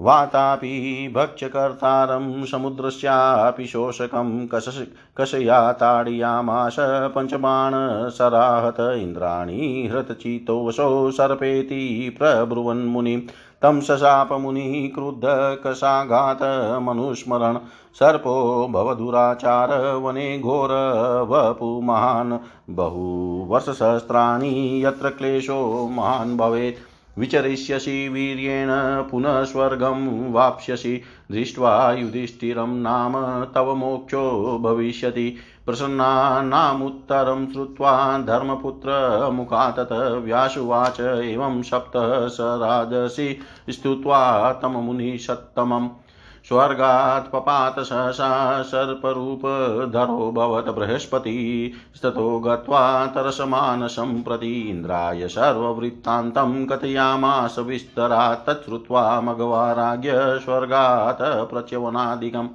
[0.00, 4.82] वातापि भक्ष्यकर्तारं समुद्रस्यापि शोषकं कष
[5.18, 6.76] कषया ताडयामाश
[7.14, 13.20] पञ्चबाणसराहत इन्द्राणी हृतचितोऽसौ सर्पेति प्रब्रुवन्मुनिं
[13.62, 17.58] तं शशापमुनिः क्रुद्धकषाघातमनुस्मरन्
[17.98, 20.70] सर्पो भवदुराचार वने घोर
[21.30, 22.38] वपु महान्
[22.70, 28.68] बहुवर्षसहस्राणि यत्र क्लेशो महान् भवेत्। विचरिष्यसि वीर्येण
[29.10, 31.02] पुनः स्वर्गं वाप्स्यसि।
[31.32, 35.36] दृष्ट्वा युधिष्ठिरं नाम तव मोक्षो भविष्यति।
[35.66, 39.88] प्रसन्नानामुत्तरं श्रुत्वा धर्मपुत्रमुखातत
[40.24, 41.92] व्यासुवाच एवं सप्त
[42.32, 43.38] स राजसि
[43.70, 45.88] स्तुत्वा तममुनिषत्तमम्।
[46.48, 60.10] स्वर्गात् पपात सहसा सर्परूपधरो भवत बृहस्पतिस्ततो गत्वा तरसमानसं प्रति इन्द्राय सर्ववृत्तान्तं कथयामास विस्तरात्, तच्छ्रुत्वा मघवाराज्ञ
[60.14, 62.48] स्वर्गात् प्रच्यवनादिकम्।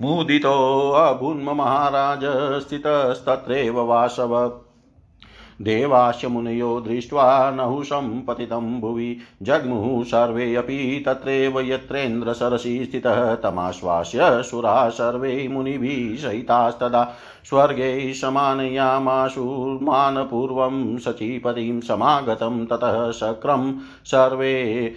[0.00, 2.20] मुदितोऽभुन्म महाराज,
[2.62, 4.60] स्थितस्तत्रैव वासव।
[5.62, 15.48] देवाश्च मुनयो दृष्ट्वा नहुषं पतितं भुवि। जग्मुः सर्वे अपि तत्रैव यत्रेन्द्रसरसि स्थितः तमाश्वास्य सुराः सर्वे
[15.48, 19.44] मुनिभिः सहितास्तदा। स्वर्गे समानयामाशु
[19.82, 24.94] मानपूर्वं सचीपतिं समागतं ततः शक्रं सर्वे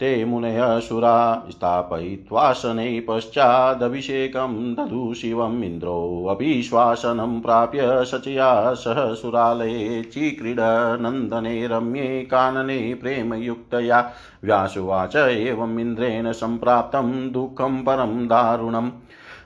[0.00, 12.22] ते मुनयः सुरा स्थापयित्वासने पश्चादभिषेकं दधु शिवम् इन्द्रोऽपि श्वासनं प्राप्य शचया सह सुरालये चीक्रीडनन्दने रम्ये
[12.22, 14.10] कानने प्रेमयुक्तया।
[14.44, 18.90] व्यासुवाच एवम् इन्द्रेण सम्प्राप्तं दुःखं परं दारुणम्।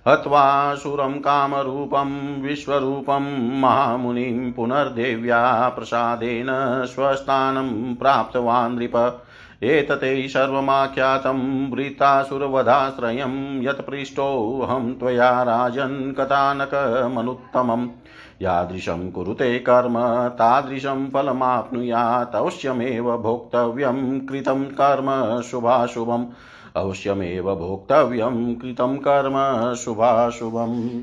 [0.09, 6.47] हत्वा सुरं कामरूपं विश्वरूपं महामुनिं पुनर्देव्या प्रसादेन
[6.87, 9.25] स्वस्थानं प्राप्तवान् नृप
[9.63, 17.89] एतते सर्वमाख्यातं वृतासुरवधाश्रयं यत्पृष्टोऽहं त्वया राजन् कथानकमनुत्तमम्।
[18.43, 26.27] यादृशं कुरुते कर्म, तादृशं फलमाप्नुयात्, अवश्यमेव भोक्तव्यं कृतं कर्म शुभाशुभम्।
[26.79, 31.01] अवश्यमेव भोक्तव्यं कृतं कर्म शुभाशुभम्।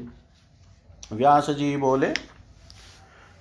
[1.14, 2.08] व्यास जी बोले,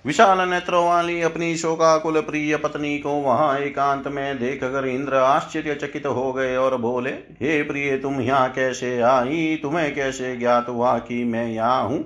[0.05, 6.05] विशाल नेत्रों वाली अपनी शोकाकुल प्रिय पत्नी को वहाँ एकांत में देख कर इंद्र आश्चर्यचकित
[6.05, 9.59] हो गए और बोले, हे प्रिय, तुम यहाँ कैसे आई?
[9.61, 11.99] तुम्हें कैसे ज्ञात हुआ कि मैं यहाँ हूँ?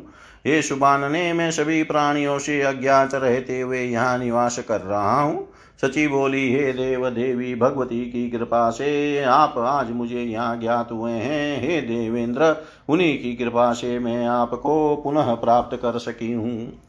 [0.48, 5.48] हे शुभानने मैं सभी प्राणियों से अज्ञात रहते हुए यहाँ निवास कर रहा हूँ।
[5.82, 11.12] सची बोली, हे देव देवी भगवती की कृपा से आप आज मुझे यहाँ ज्ञात हुए
[11.12, 16.82] हैं। हे देवेंद्र, उन्हीं की कृपा से मैं आपको पुनः प्राप्त कर सकी हूँ।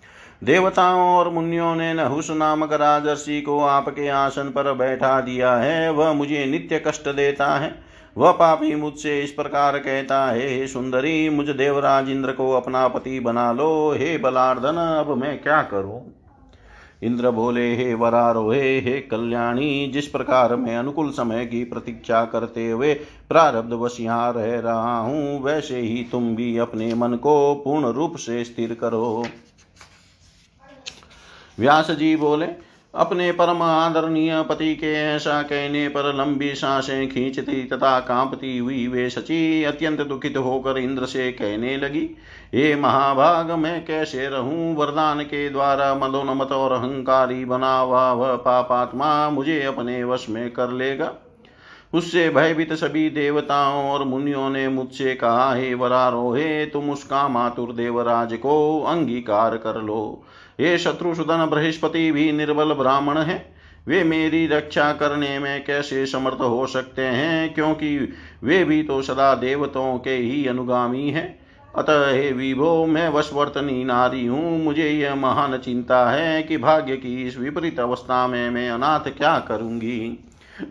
[0.45, 6.13] देवताओं और मुनियों ने नहुस नामक राजर्षि को आपके आसन पर बैठा दिया है। वह
[6.13, 7.75] मुझे नित्य कष्ट देता है।
[8.17, 13.21] वह पापी मुझसे इस प्रकार कहता है, हे सुंदरी, मुझ देवराज इंद्र को अपना पति
[13.21, 16.20] बना लो। हे बलार्दन, अब मैं क्या करूँ?
[17.03, 22.93] इंद्र बोले, हे वरारोहे हे कल्याणी, जिस प्रकार मैं अनुकूल समय की प्रतीक्षा करते हुए
[23.29, 28.17] प्रारब्ध वश यहाँ रह रहा हूँ, वैसे ही तुम भी अपने मन को पूर्ण रूप
[28.17, 29.25] से स्थिर करो।
[31.59, 32.47] व्यास जी बोले
[32.95, 39.09] अपने परम आदरणीय पति के ऐसा कहने पर लंबी साँसें खींचती तथा कांपती हुई वे
[39.11, 42.17] सची अत्यंत दुखित होकर इंद्र से कहने लगी,
[42.55, 44.77] हे महाभाग, मैं कैसे रहूँ?
[44.77, 50.71] वरदान के द्वारा मदोनमत और अहंकारी बना हुआ वह पापात्मा मुझे अपने वश में कर
[50.71, 51.13] लेगा।
[51.95, 58.35] उससे भयभीत सभी देवताओं और मुनियों ने मुझसे कहा, हे वरारोहे, तुम उसका मातुर देवराज
[58.35, 60.25] को अंगीकार कर लो।
[60.61, 63.55] हे शत्रुसुदन बृहस्पति भी निर्बल ब्राह्मण है।
[63.89, 67.55] वे मेरी रक्षा करने में कैसे समर्थ हो सकते हैं?
[67.55, 68.13] क्योंकि
[68.45, 71.41] वे भी तो सदा देवताओं के ही अनुगामी हैं।
[71.77, 77.27] अतः हे विभो, मैं वशवर्तनी नारी हूँ। मुझे यह महान चिंता है कि भाग्य की
[77.27, 80.25] इस विपरीत अवस्था में मैं अनाथ क्या करूँगी?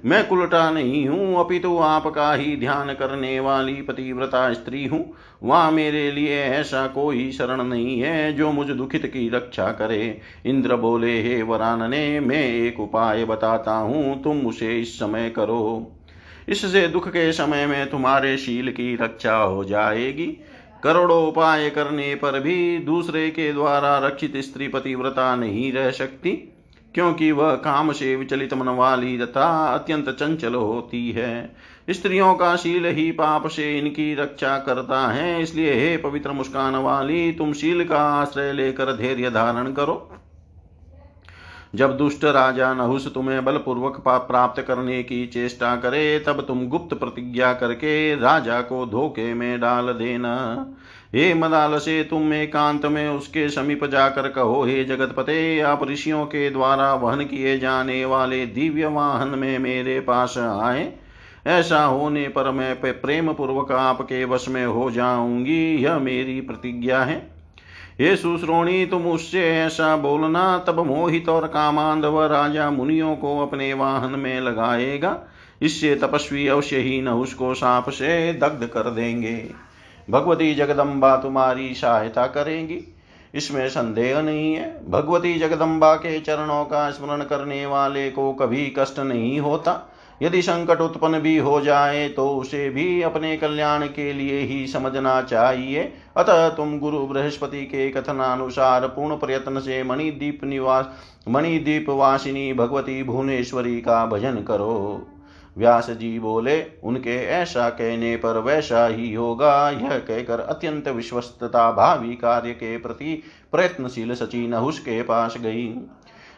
[0.05, 5.13] मैं कुलटा नहीं हूँ, अपितु तो आपका ही ध्यान करने वाली पतिव्रता स्त्री हूँ।
[5.43, 10.75] वहाँ मेरे लिए ऐसा कोई शरण नहीं है जो मुझ दुखित की रक्षा करे। इंद्र
[10.75, 15.91] बोले, हे वरानने, मैं एक उपाय बताता हूँ, तुम उसे इस समय करो।
[16.49, 20.27] इससे दुख के समय में तुम्हारे शील की रक्षा हो जाएगी।
[20.83, 26.53] करोड़ों उपाय करने पर भी दूसरे के द्वारा रक्षित स्त्री पतिव्रता नहीं रह सकती।
[26.95, 31.55] क्योंकि वह काम से विचलित मन वाली तथा अत्यंत चंचल होती है।
[31.89, 37.31] स्त्रियों का शील ही पाप से इनकी रक्षा करता है। इसलिए हे पवित्र मुस्कान वाली,
[37.31, 40.18] तुम शील का आश्रय लेकर धैर्य धारण करो।
[41.76, 47.53] जब दुष्ट राजा नहुस तुम्हें बलपूर्वक प्राप्त करने की चेष्टा करे, तब तुम गुप्त प्रतिज्ञा
[47.53, 50.65] करके राजा को धोखे में डाल देना।
[51.15, 56.49] हे मदाल से तुम एकांत में उसके समीप जाकर कहो, हे जगतपते, आप ऋषियों के
[56.49, 60.93] द्वारा वहन किए जाने वाले दिव्य वाहन में मेरे पास आए।
[61.47, 67.38] ऐसा होने पर मैं प्रेम पूर्वक आपके वश में हो जाऊँगी, यह मेरी प्रतिज्ञा है।
[68.02, 73.74] हे सुश्रोणी, तुम उससे ऐसा बोलना, तब मोहित और कामांध व राजा मुनियों को अपने
[73.74, 75.22] वाहन में लगाएगा।
[75.62, 79.50] इससे तपस्वी अवश्य ही न उसको साप से दग्ध कर देंगे।
[80.10, 82.95] भगवती जगदम्बा तुम्हारी सहायता करेंगी।
[83.36, 89.00] इसमें संदेह नहीं है। भगवती जगदम्बा के चरणों का स्मरण करने वाले को कभी कष्ट
[89.00, 89.88] नहीं होता।
[90.22, 95.22] यदि संकट उत्पन्न भी हो जाए तो उसे भी अपने कल्याण के लिए ही समझना
[95.22, 95.84] चाहिए।
[96.17, 100.89] अतः तुम गुरु बृहस्पति के कथनानुसार पूर्ण प्रयत्न से मणिदीप निवास,
[101.30, 105.07] मणिदीप वासिनी भगवती भुवनेश्वरी का भजन करो।
[105.57, 112.15] व्यास जी बोले, उनके ऐसा कहने पर वैसा ही होगा। यह कहकर अत्यंत विश्वस्तता भावी
[112.15, 115.67] कार्य के प्रति प्रयत्नशील सची नहुष के पास गई।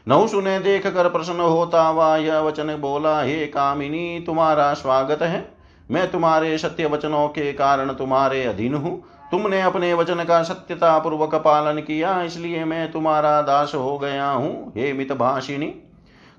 [0.07, 5.45] नहुष सुने देख कर प्रसन्न होता हुआ यह वचन बोला, हे कामिनी, तुम्हारा स्वागत है।
[5.91, 11.35] मैं तुम्हारे सत्य वचनों के कारण तुम्हारे अधीन हूँ। तुमने अपने वचन का सत्यता पूर्वक
[11.35, 15.73] पालन किया, इसलिए मैं तुम्हारा दास हो गया हूँ। हे मित भाषिणी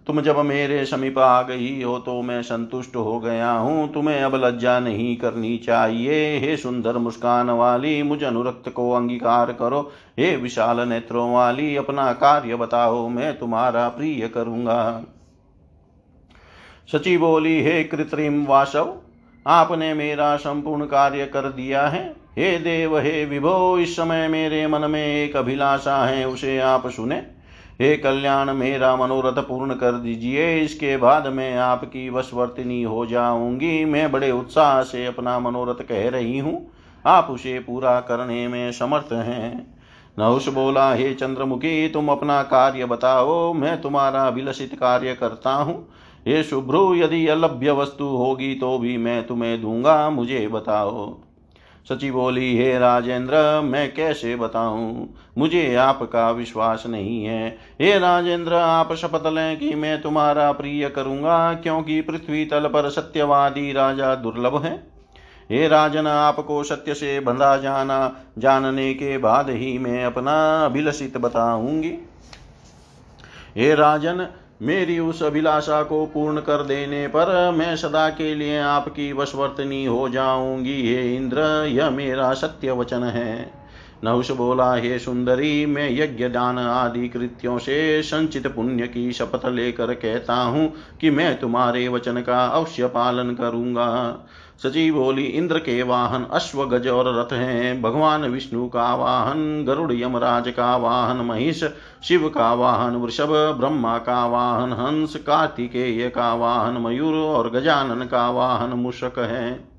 [0.06, 4.34] तुम जब मेरे समीप आ गई हो तो मैं संतुष्ट हो गया हूँ। तुम्हें अब
[4.34, 10.88] लज्जा नहीं करनी चाहिए। हे सुंदर मुस्कान वाली, मुझ अनुरक्त को अंगीकार करो। हे विशाल
[10.88, 15.02] नेत्रों वाली, अपना कार्य बताओ, मैं तुम्हारा प्रिय करूँगा।
[16.92, 18.94] सची बोली, हे कृत्रिम वासव,
[19.46, 24.90] आपने मेरा संपूर्ण कार्य कर दिया है। हे देव, हे विभो, इस समय मेरे मन
[24.90, 27.41] में एक अभिलाषा है, उसे आप सुने।
[27.80, 34.12] हे कल्याण, मेरा मनोरथ पूर्ण कर दीजिए। इसके बाद मैं आपकी वशवर्तिनी हो जाऊँगी। मैं
[34.12, 36.70] बड़े उत्साह से अपना मनोरथ कह रही हूँ।
[37.06, 39.74] आप उसे पूरा करने में समर्थ हैं।
[40.18, 45.88] नहुष बोला, हे चंद्रमुखी, तुम अपना कार्य बताओ। मैं तुम्हारा अभिलषित कार्य करता हूँ।
[46.26, 51.20] हे शुभ्रु यदि अलभ्य वस्तु होगी तो भी मैं तुम्हें दूँगा। मुझे बताओ।
[51.88, 55.14] सची बोली, हे राजेंद्र, मैं कैसे बताऊँ?
[55.38, 61.54] मुझे आपका विश्वास नहीं है। हे राजेंद्र, आप शपथ लें कि मैं तुम्हारा प्रिय करूँगा,
[61.54, 64.92] क्योंकि पृथ्वी तल पर सत्यवादी राजा दुर्लभ है।
[65.50, 71.94] हे राजन, आपको सत्य से बंधा जाना, जानने के बाद ही मैं अपना अभिलषित बताऊँगी।
[73.56, 74.26] हे राजन
[74.62, 80.08] मेरी उस अभिलाषा को पूर्ण कर देने पर मैं सदा के लिए आपकी वशवर्तनी हो
[80.08, 83.52] जाऊँगी। हे इंद्र, यह मेरा सत्य वचन है।
[84.04, 89.94] नहुष बोला, हे सुंदरी, मैं यज्ञ दान आदि कृत्यों से संचित पुण्य की शपथ लेकर
[89.94, 94.18] कहता हूँ कि मैं तुम्हारे वचन का अवश्य पालन करूँगा।
[94.62, 99.92] सची बोली इंद्र के वाहन अश्व गज और रथ हैं। भगवान विष्णु का वाहन, गरुड़
[99.92, 101.64] यमराज का वाहन महिष
[102.04, 108.30] शिव का वाहन, वृषभ ब्रह्मा का वाहन, हंस कार्तिकेय का वाहन, मयूर और गजानन का
[108.30, 109.72] वाहन मूषक है।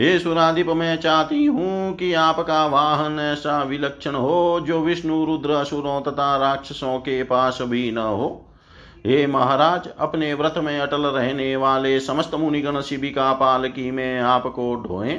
[0.00, 6.00] हे सुराधिप मैं चाहती हूँ कि आपका वाहन ऐसा विलक्षण हो, जो विष्णु, रुद्र, असुरों
[6.00, 8.50] तथा राक्षसों के पास भी न हो।
[9.06, 15.12] हे महाराज, अपने व्रत में अटल रहने वाले समस्त मुनिगण शिविका पालकी में आपको ढोए।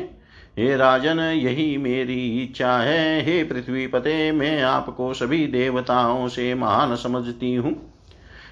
[0.59, 6.95] हे राजन, यही मेरी इच्छा है। हे पृथ्वी पते मैं आपको सभी देवताओं से महान
[6.95, 7.75] समझती हूँ।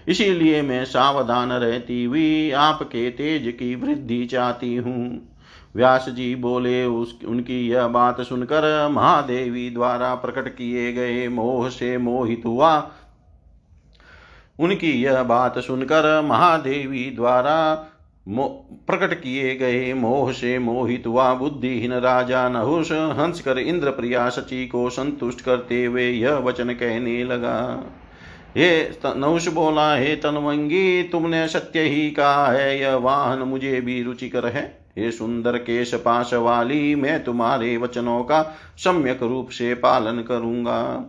[0.07, 5.29] इसीलिए मैं सावधान रहती हुई आपके तेज की वृद्धि चाहती हूँ।
[5.75, 11.97] व्यास जी बोले उस, उनकी यह बात सुनकर महादेवी द्वारा प्रकट किए गए मोह से
[11.97, 12.91] मोहित हुआ।
[14.59, 17.89] उनकी यह बात सुनकर महादेवी द्वारा
[18.29, 24.67] प्रकट किए गए मोह से मोहित हुआ बुद्धिहीन राजा नहुष हंस कर इंद्र प्रिया सची
[24.67, 27.83] को संतुष्ट करते हुए यह वचन कहने लगा।
[28.57, 34.45] हे नहुष बोला, हे तनवंगी, तुमने सत्य ही कहा है, यह वाहन मुझे भी रुचिकर
[34.45, 38.41] है। हे सुंदर केश पाश वाली मैं तुम्हारे वचनों का
[38.77, 41.05] सम्यक रूप से पालन करूँगा।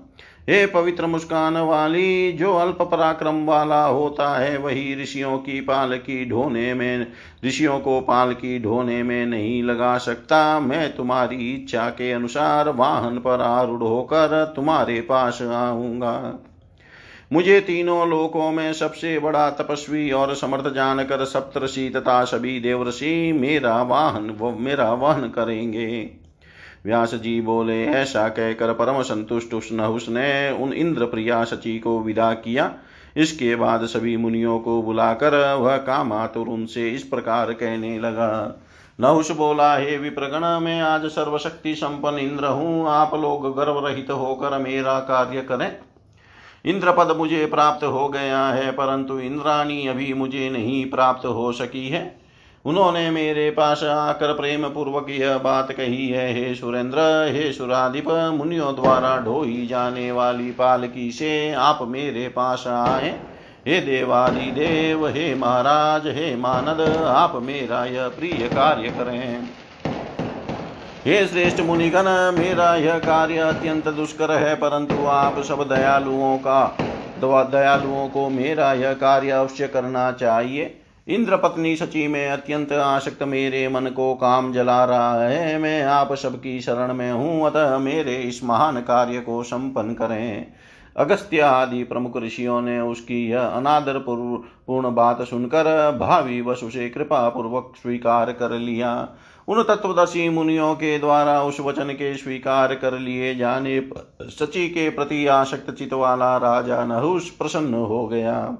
[0.51, 6.75] हे पवित्र मुस्कान वाली, जो अल्प पराक्रम वाला होता है, वही ऋषियों की पालकी ढोने
[6.75, 7.07] में,
[7.45, 13.41] ऋषियों को पालकी ढोने में नहीं लगा सकता। मैं तुम्हारी इच्छा के अनुसार वाहन पर
[13.41, 16.39] आरूढ़ होकर तुम्हारे पास आऊँगा।
[17.33, 23.83] मुझे तीनों लोकों में सबसे बड़ा तपस्वी और समर्थ जानकर सप्तषि तथा सभी देवऋषि मेरा
[23.83, 26.24] वाहन मेरा वाहन करेंगे।
[26.85, 32.32] व्यास जी बोले ऐसा कहकर परम संतुष्ट उसने ने उन इंद्र प्रिया शची को विदा
[32.35, 32.70] किया।
[33.16, 38.61] इसके बाद सभी मुनियों को बुलाकर वह कामातुर उनसे इस प्रकार कहने लगा,
[38.99, 44.59] नहुष बोला, हे विप्रगण, मैं आज सर्वशक्ति संपन्न इंद्र हूँ। आप लोग गर्व रहित होकर
[44.59, 45.70] मेरा कार्य करें।
[46.64, 51.89] इंद्र पद मुझे प्राप्त हो गया है, परंतु इंद्राणी अभी मुझे नहीं प्राप्त हो सकी
[51.89, 52.24] है।
[52.65, 56.99] उन्होंने मेरे पास आकर प्रेम पूर्वक यह बात कही है, हे सुरेंद्र,
[57.33, 63.11] हे सुराधिप मुनियों द्वारा ढोई जाने वाली पालकी से आप मेरे पास आए।
[63.67, 69.49] हे देवादि देव, हे महाराज, हे मानद, आप मेरा यह प्रिय कार्य करें।
[71.07, 72.09] हे श्रेष्ठ मुनिगण,
[72.39, 76.79] मेरा यह कार्य अत्यंत दुष्कर है, परंतु आप सब दयालुओं का
[77.17, 83.69] दयालुओं को मेरा यह कार्य अवश्य करना चाहिए। इंद्र पत्नी सची में अत्यंत आशक्त मेरे
[83.69, 88.43] मन को काम जला रहा है। मैं आप सबकी शरण में हूँ, अतः मेरे इस
[88.45, 90.47] महान कार्य को संपन्न करें।
[90.97, 95.65] अगस्त्य आदि प्रमुख ऋषियों ने उसकी यह अनादर पूर्ण बात सुनकर
[96.01, 99.09] भावी वसु से कृपा पूर्वक स्वीकार कर लिया।
[99.49, 103.81] उन तत्वदर्शी मुनियों के द्वारा उस वचन के स्वीकार कर लिए जाने
[104.23, 108.57] सची के प्रति आसक्त चित वाला राजा नहुष प्रसन्न हो गया।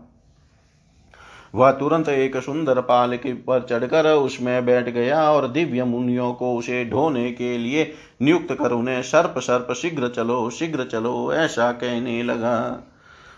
[1.55, 6.84] वह तुरंत एक सुंदर पालकी पर चढ़कर उसमें बैठ गया और दिव्य मुनियों को उसे
[6.84, 12.82] ढोने के लिए नियुक्त कर उन्हें सर्प सर्प, शीघ्र चलो शीघ्र चलो, ऐसा कहने लगा।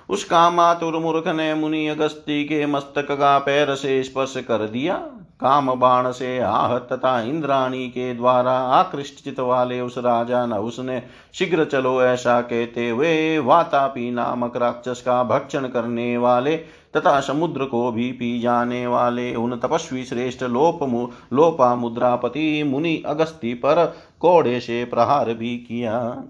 [0.09, 4.95] उस कामातुर मूर्ख ने मुनि अगस्ती के मस्तक का पैर से स्पर्श कर दिया।
[5.41, 11.03] काम बाण से आहत तथा इंद्राणी के द्वारा आकृष्ट वाले उस राजा न उसने
[11.35, 16.57] शीघ्र चलो ऐसा कहते हुए वातापी नामक राक्षस का भक्षण करने वाले
[16.97, 23.03] तथा समुद्र को भी पी जाने वाले उन तपस्वी श्रेष्ठ लोप मु, लोपा मुद्रापति मुनि
[23.07, 23.85] अगस्ती पर
[24.21, 26.23] कोड़े से प्रहार भी किया।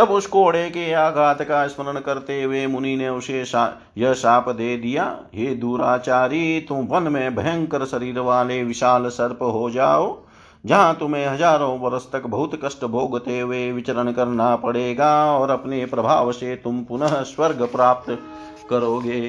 [0.00, 4.48] तब उस कोड़े के आघात का स्मरण करते हुए मुनि ने उसे शा, यह शाप
[4.48, 10.06] दे दिया हे दूराचारी तुम वन में भयंकर शरीर वाले विशाल सर्प हो जाओ
[10.64, 16.32] जहाँ तुम्हें हज़ारों वर्ष तक बहुत कष्ट भोगते हुए विचरण करना पड़ेगा और अपने प्रभाव
[16.32, 18.18] से तुम पुनः स्वर्ग प्राप्त
[18.70, 19.20] करोगे।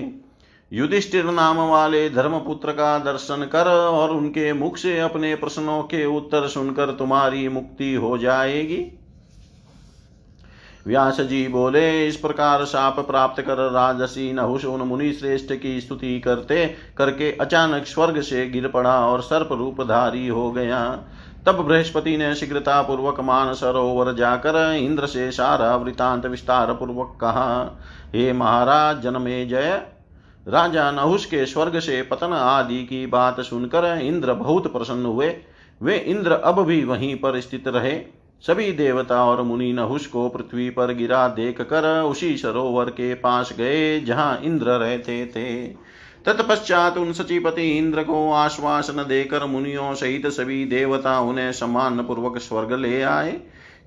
[0.71, 6.47] युधिष्ठिर नाम वाले धर्मपुत्र का दर्शन कर और उनके मुख से अपने प्रश्नों के उत्तर
[6.47, 8.81] सुनकर तुम्हारी मुक्ति हो जाएगी।
[10.87, 16.19] व्यास जी बोले, इस प्रकार साप प्राप्त कर राजसी नहुष उन मुनि श्रेष्ठ की स्तुति
[16.19, 16.65] करते
[16.97, 20.99] करके अचानक स्वर्ग से गिर पड़ा और सर्प रूपधारी हो गया।
[21.45, 27.79] तब बृहस्पति ने शीघ्रता पूर्वक मान सरोवर जाकर इंद्र से सारा वृतांत विस्तार पूर्वक कहा,
[28.15, 29.81] हे महाराज, जनमे जय।
[30.47, 35.35] राजा नहुष के स्वर्ग से पतन आदि की बात सुनकर इंद्र बहुत प्रसन्न हुए।
[35.81, 40.69] वे इंद्र अब भी वहीं पर स्थित रहे। सभी देवता और मुनि नहुष को पृथ्वी
[40.69, 45.67] पर गिरा देख कर उसी सरोवर के पास गए, जहाँ इंद्र रहते थे।
[46.25, 52.73] तत्पश्चात उन सचिपति इंद्र को आश्वासन देकर मुनियों सहित सभी देवता उन्हें सम्मान पूर्वक स्वर्ग
[52.73, 53.31] ले आए।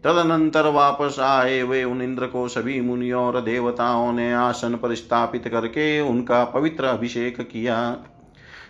[0.05, 5.49] तदनंतर वापस आए वे उन इंद्र को सभी मुनियों और देवताओं ने आसन पर स्थापित
[5.49, 7.97] करके उनका पवित्र अभिषेक किया।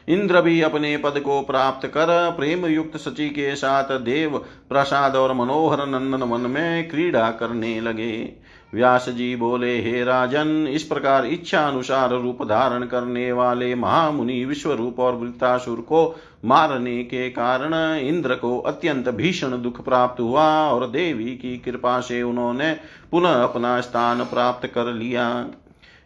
[0.08, 4.38] इंद्र भी अपने पद को प्राप्त कर प्रेम युक्त सची के साथ देव
[4.68, 8.44] प्रसाद और मनोहर नंदन वन में क्रीड़ा करने लगे।
[8.74, 14.72] व्यास जी बोले, हे राजन, इस प्रकार इच्छा अनुसार रूप धारण करने वाले महामुनि विश्व
[14.72, 20.86] रूप और वृत्तासुर को मारने के कारण इंद्र को अत्यंत भीषण दुख प्राप्त हुआ और
[20.86, 22.76] देवी की कृपा से उन्होंने
[23.10, 25.46] पुनः अपना स्थान प्राप्त कर लिया।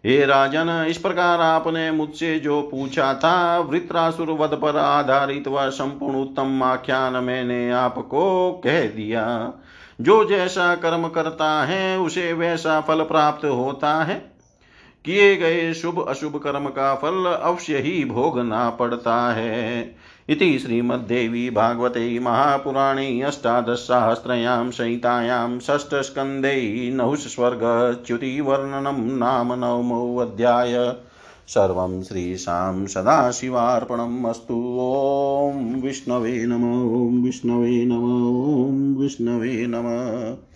[0.09, 6.17] हे राजन, इस प्रकार आपने मुझसे जो पूछा था, वृत्रासुर वध पर आधारित व संपूर्ण
[6.17, 9.53] उत्तम आख्यान मैंने आपको कह दिया।
[10.01, 14.33] जो जैसा कर्म करता है, उसे वैसा फल प्राप्त होता है।
[15.05, 19.97] किए गए शुभ अशुभ कर्म का फल अवश्य ही भोगना पड़ता है।
[20.31, 30.97] इति श्रीमद्देवी भागवते महापुराणे अष्टादशसाहस्रयां संहितायां षष्ठस्कन्धे नहुस्वर्गच्युतिवर्णनं नाम नवमोऽध्याय।
[31.49, 40.48] सर्वं श्रीशां सदाशिवार्पणम् अस्तु। ॐ विष्णवे नमो विष्णवे नमो विष्णवे नमः।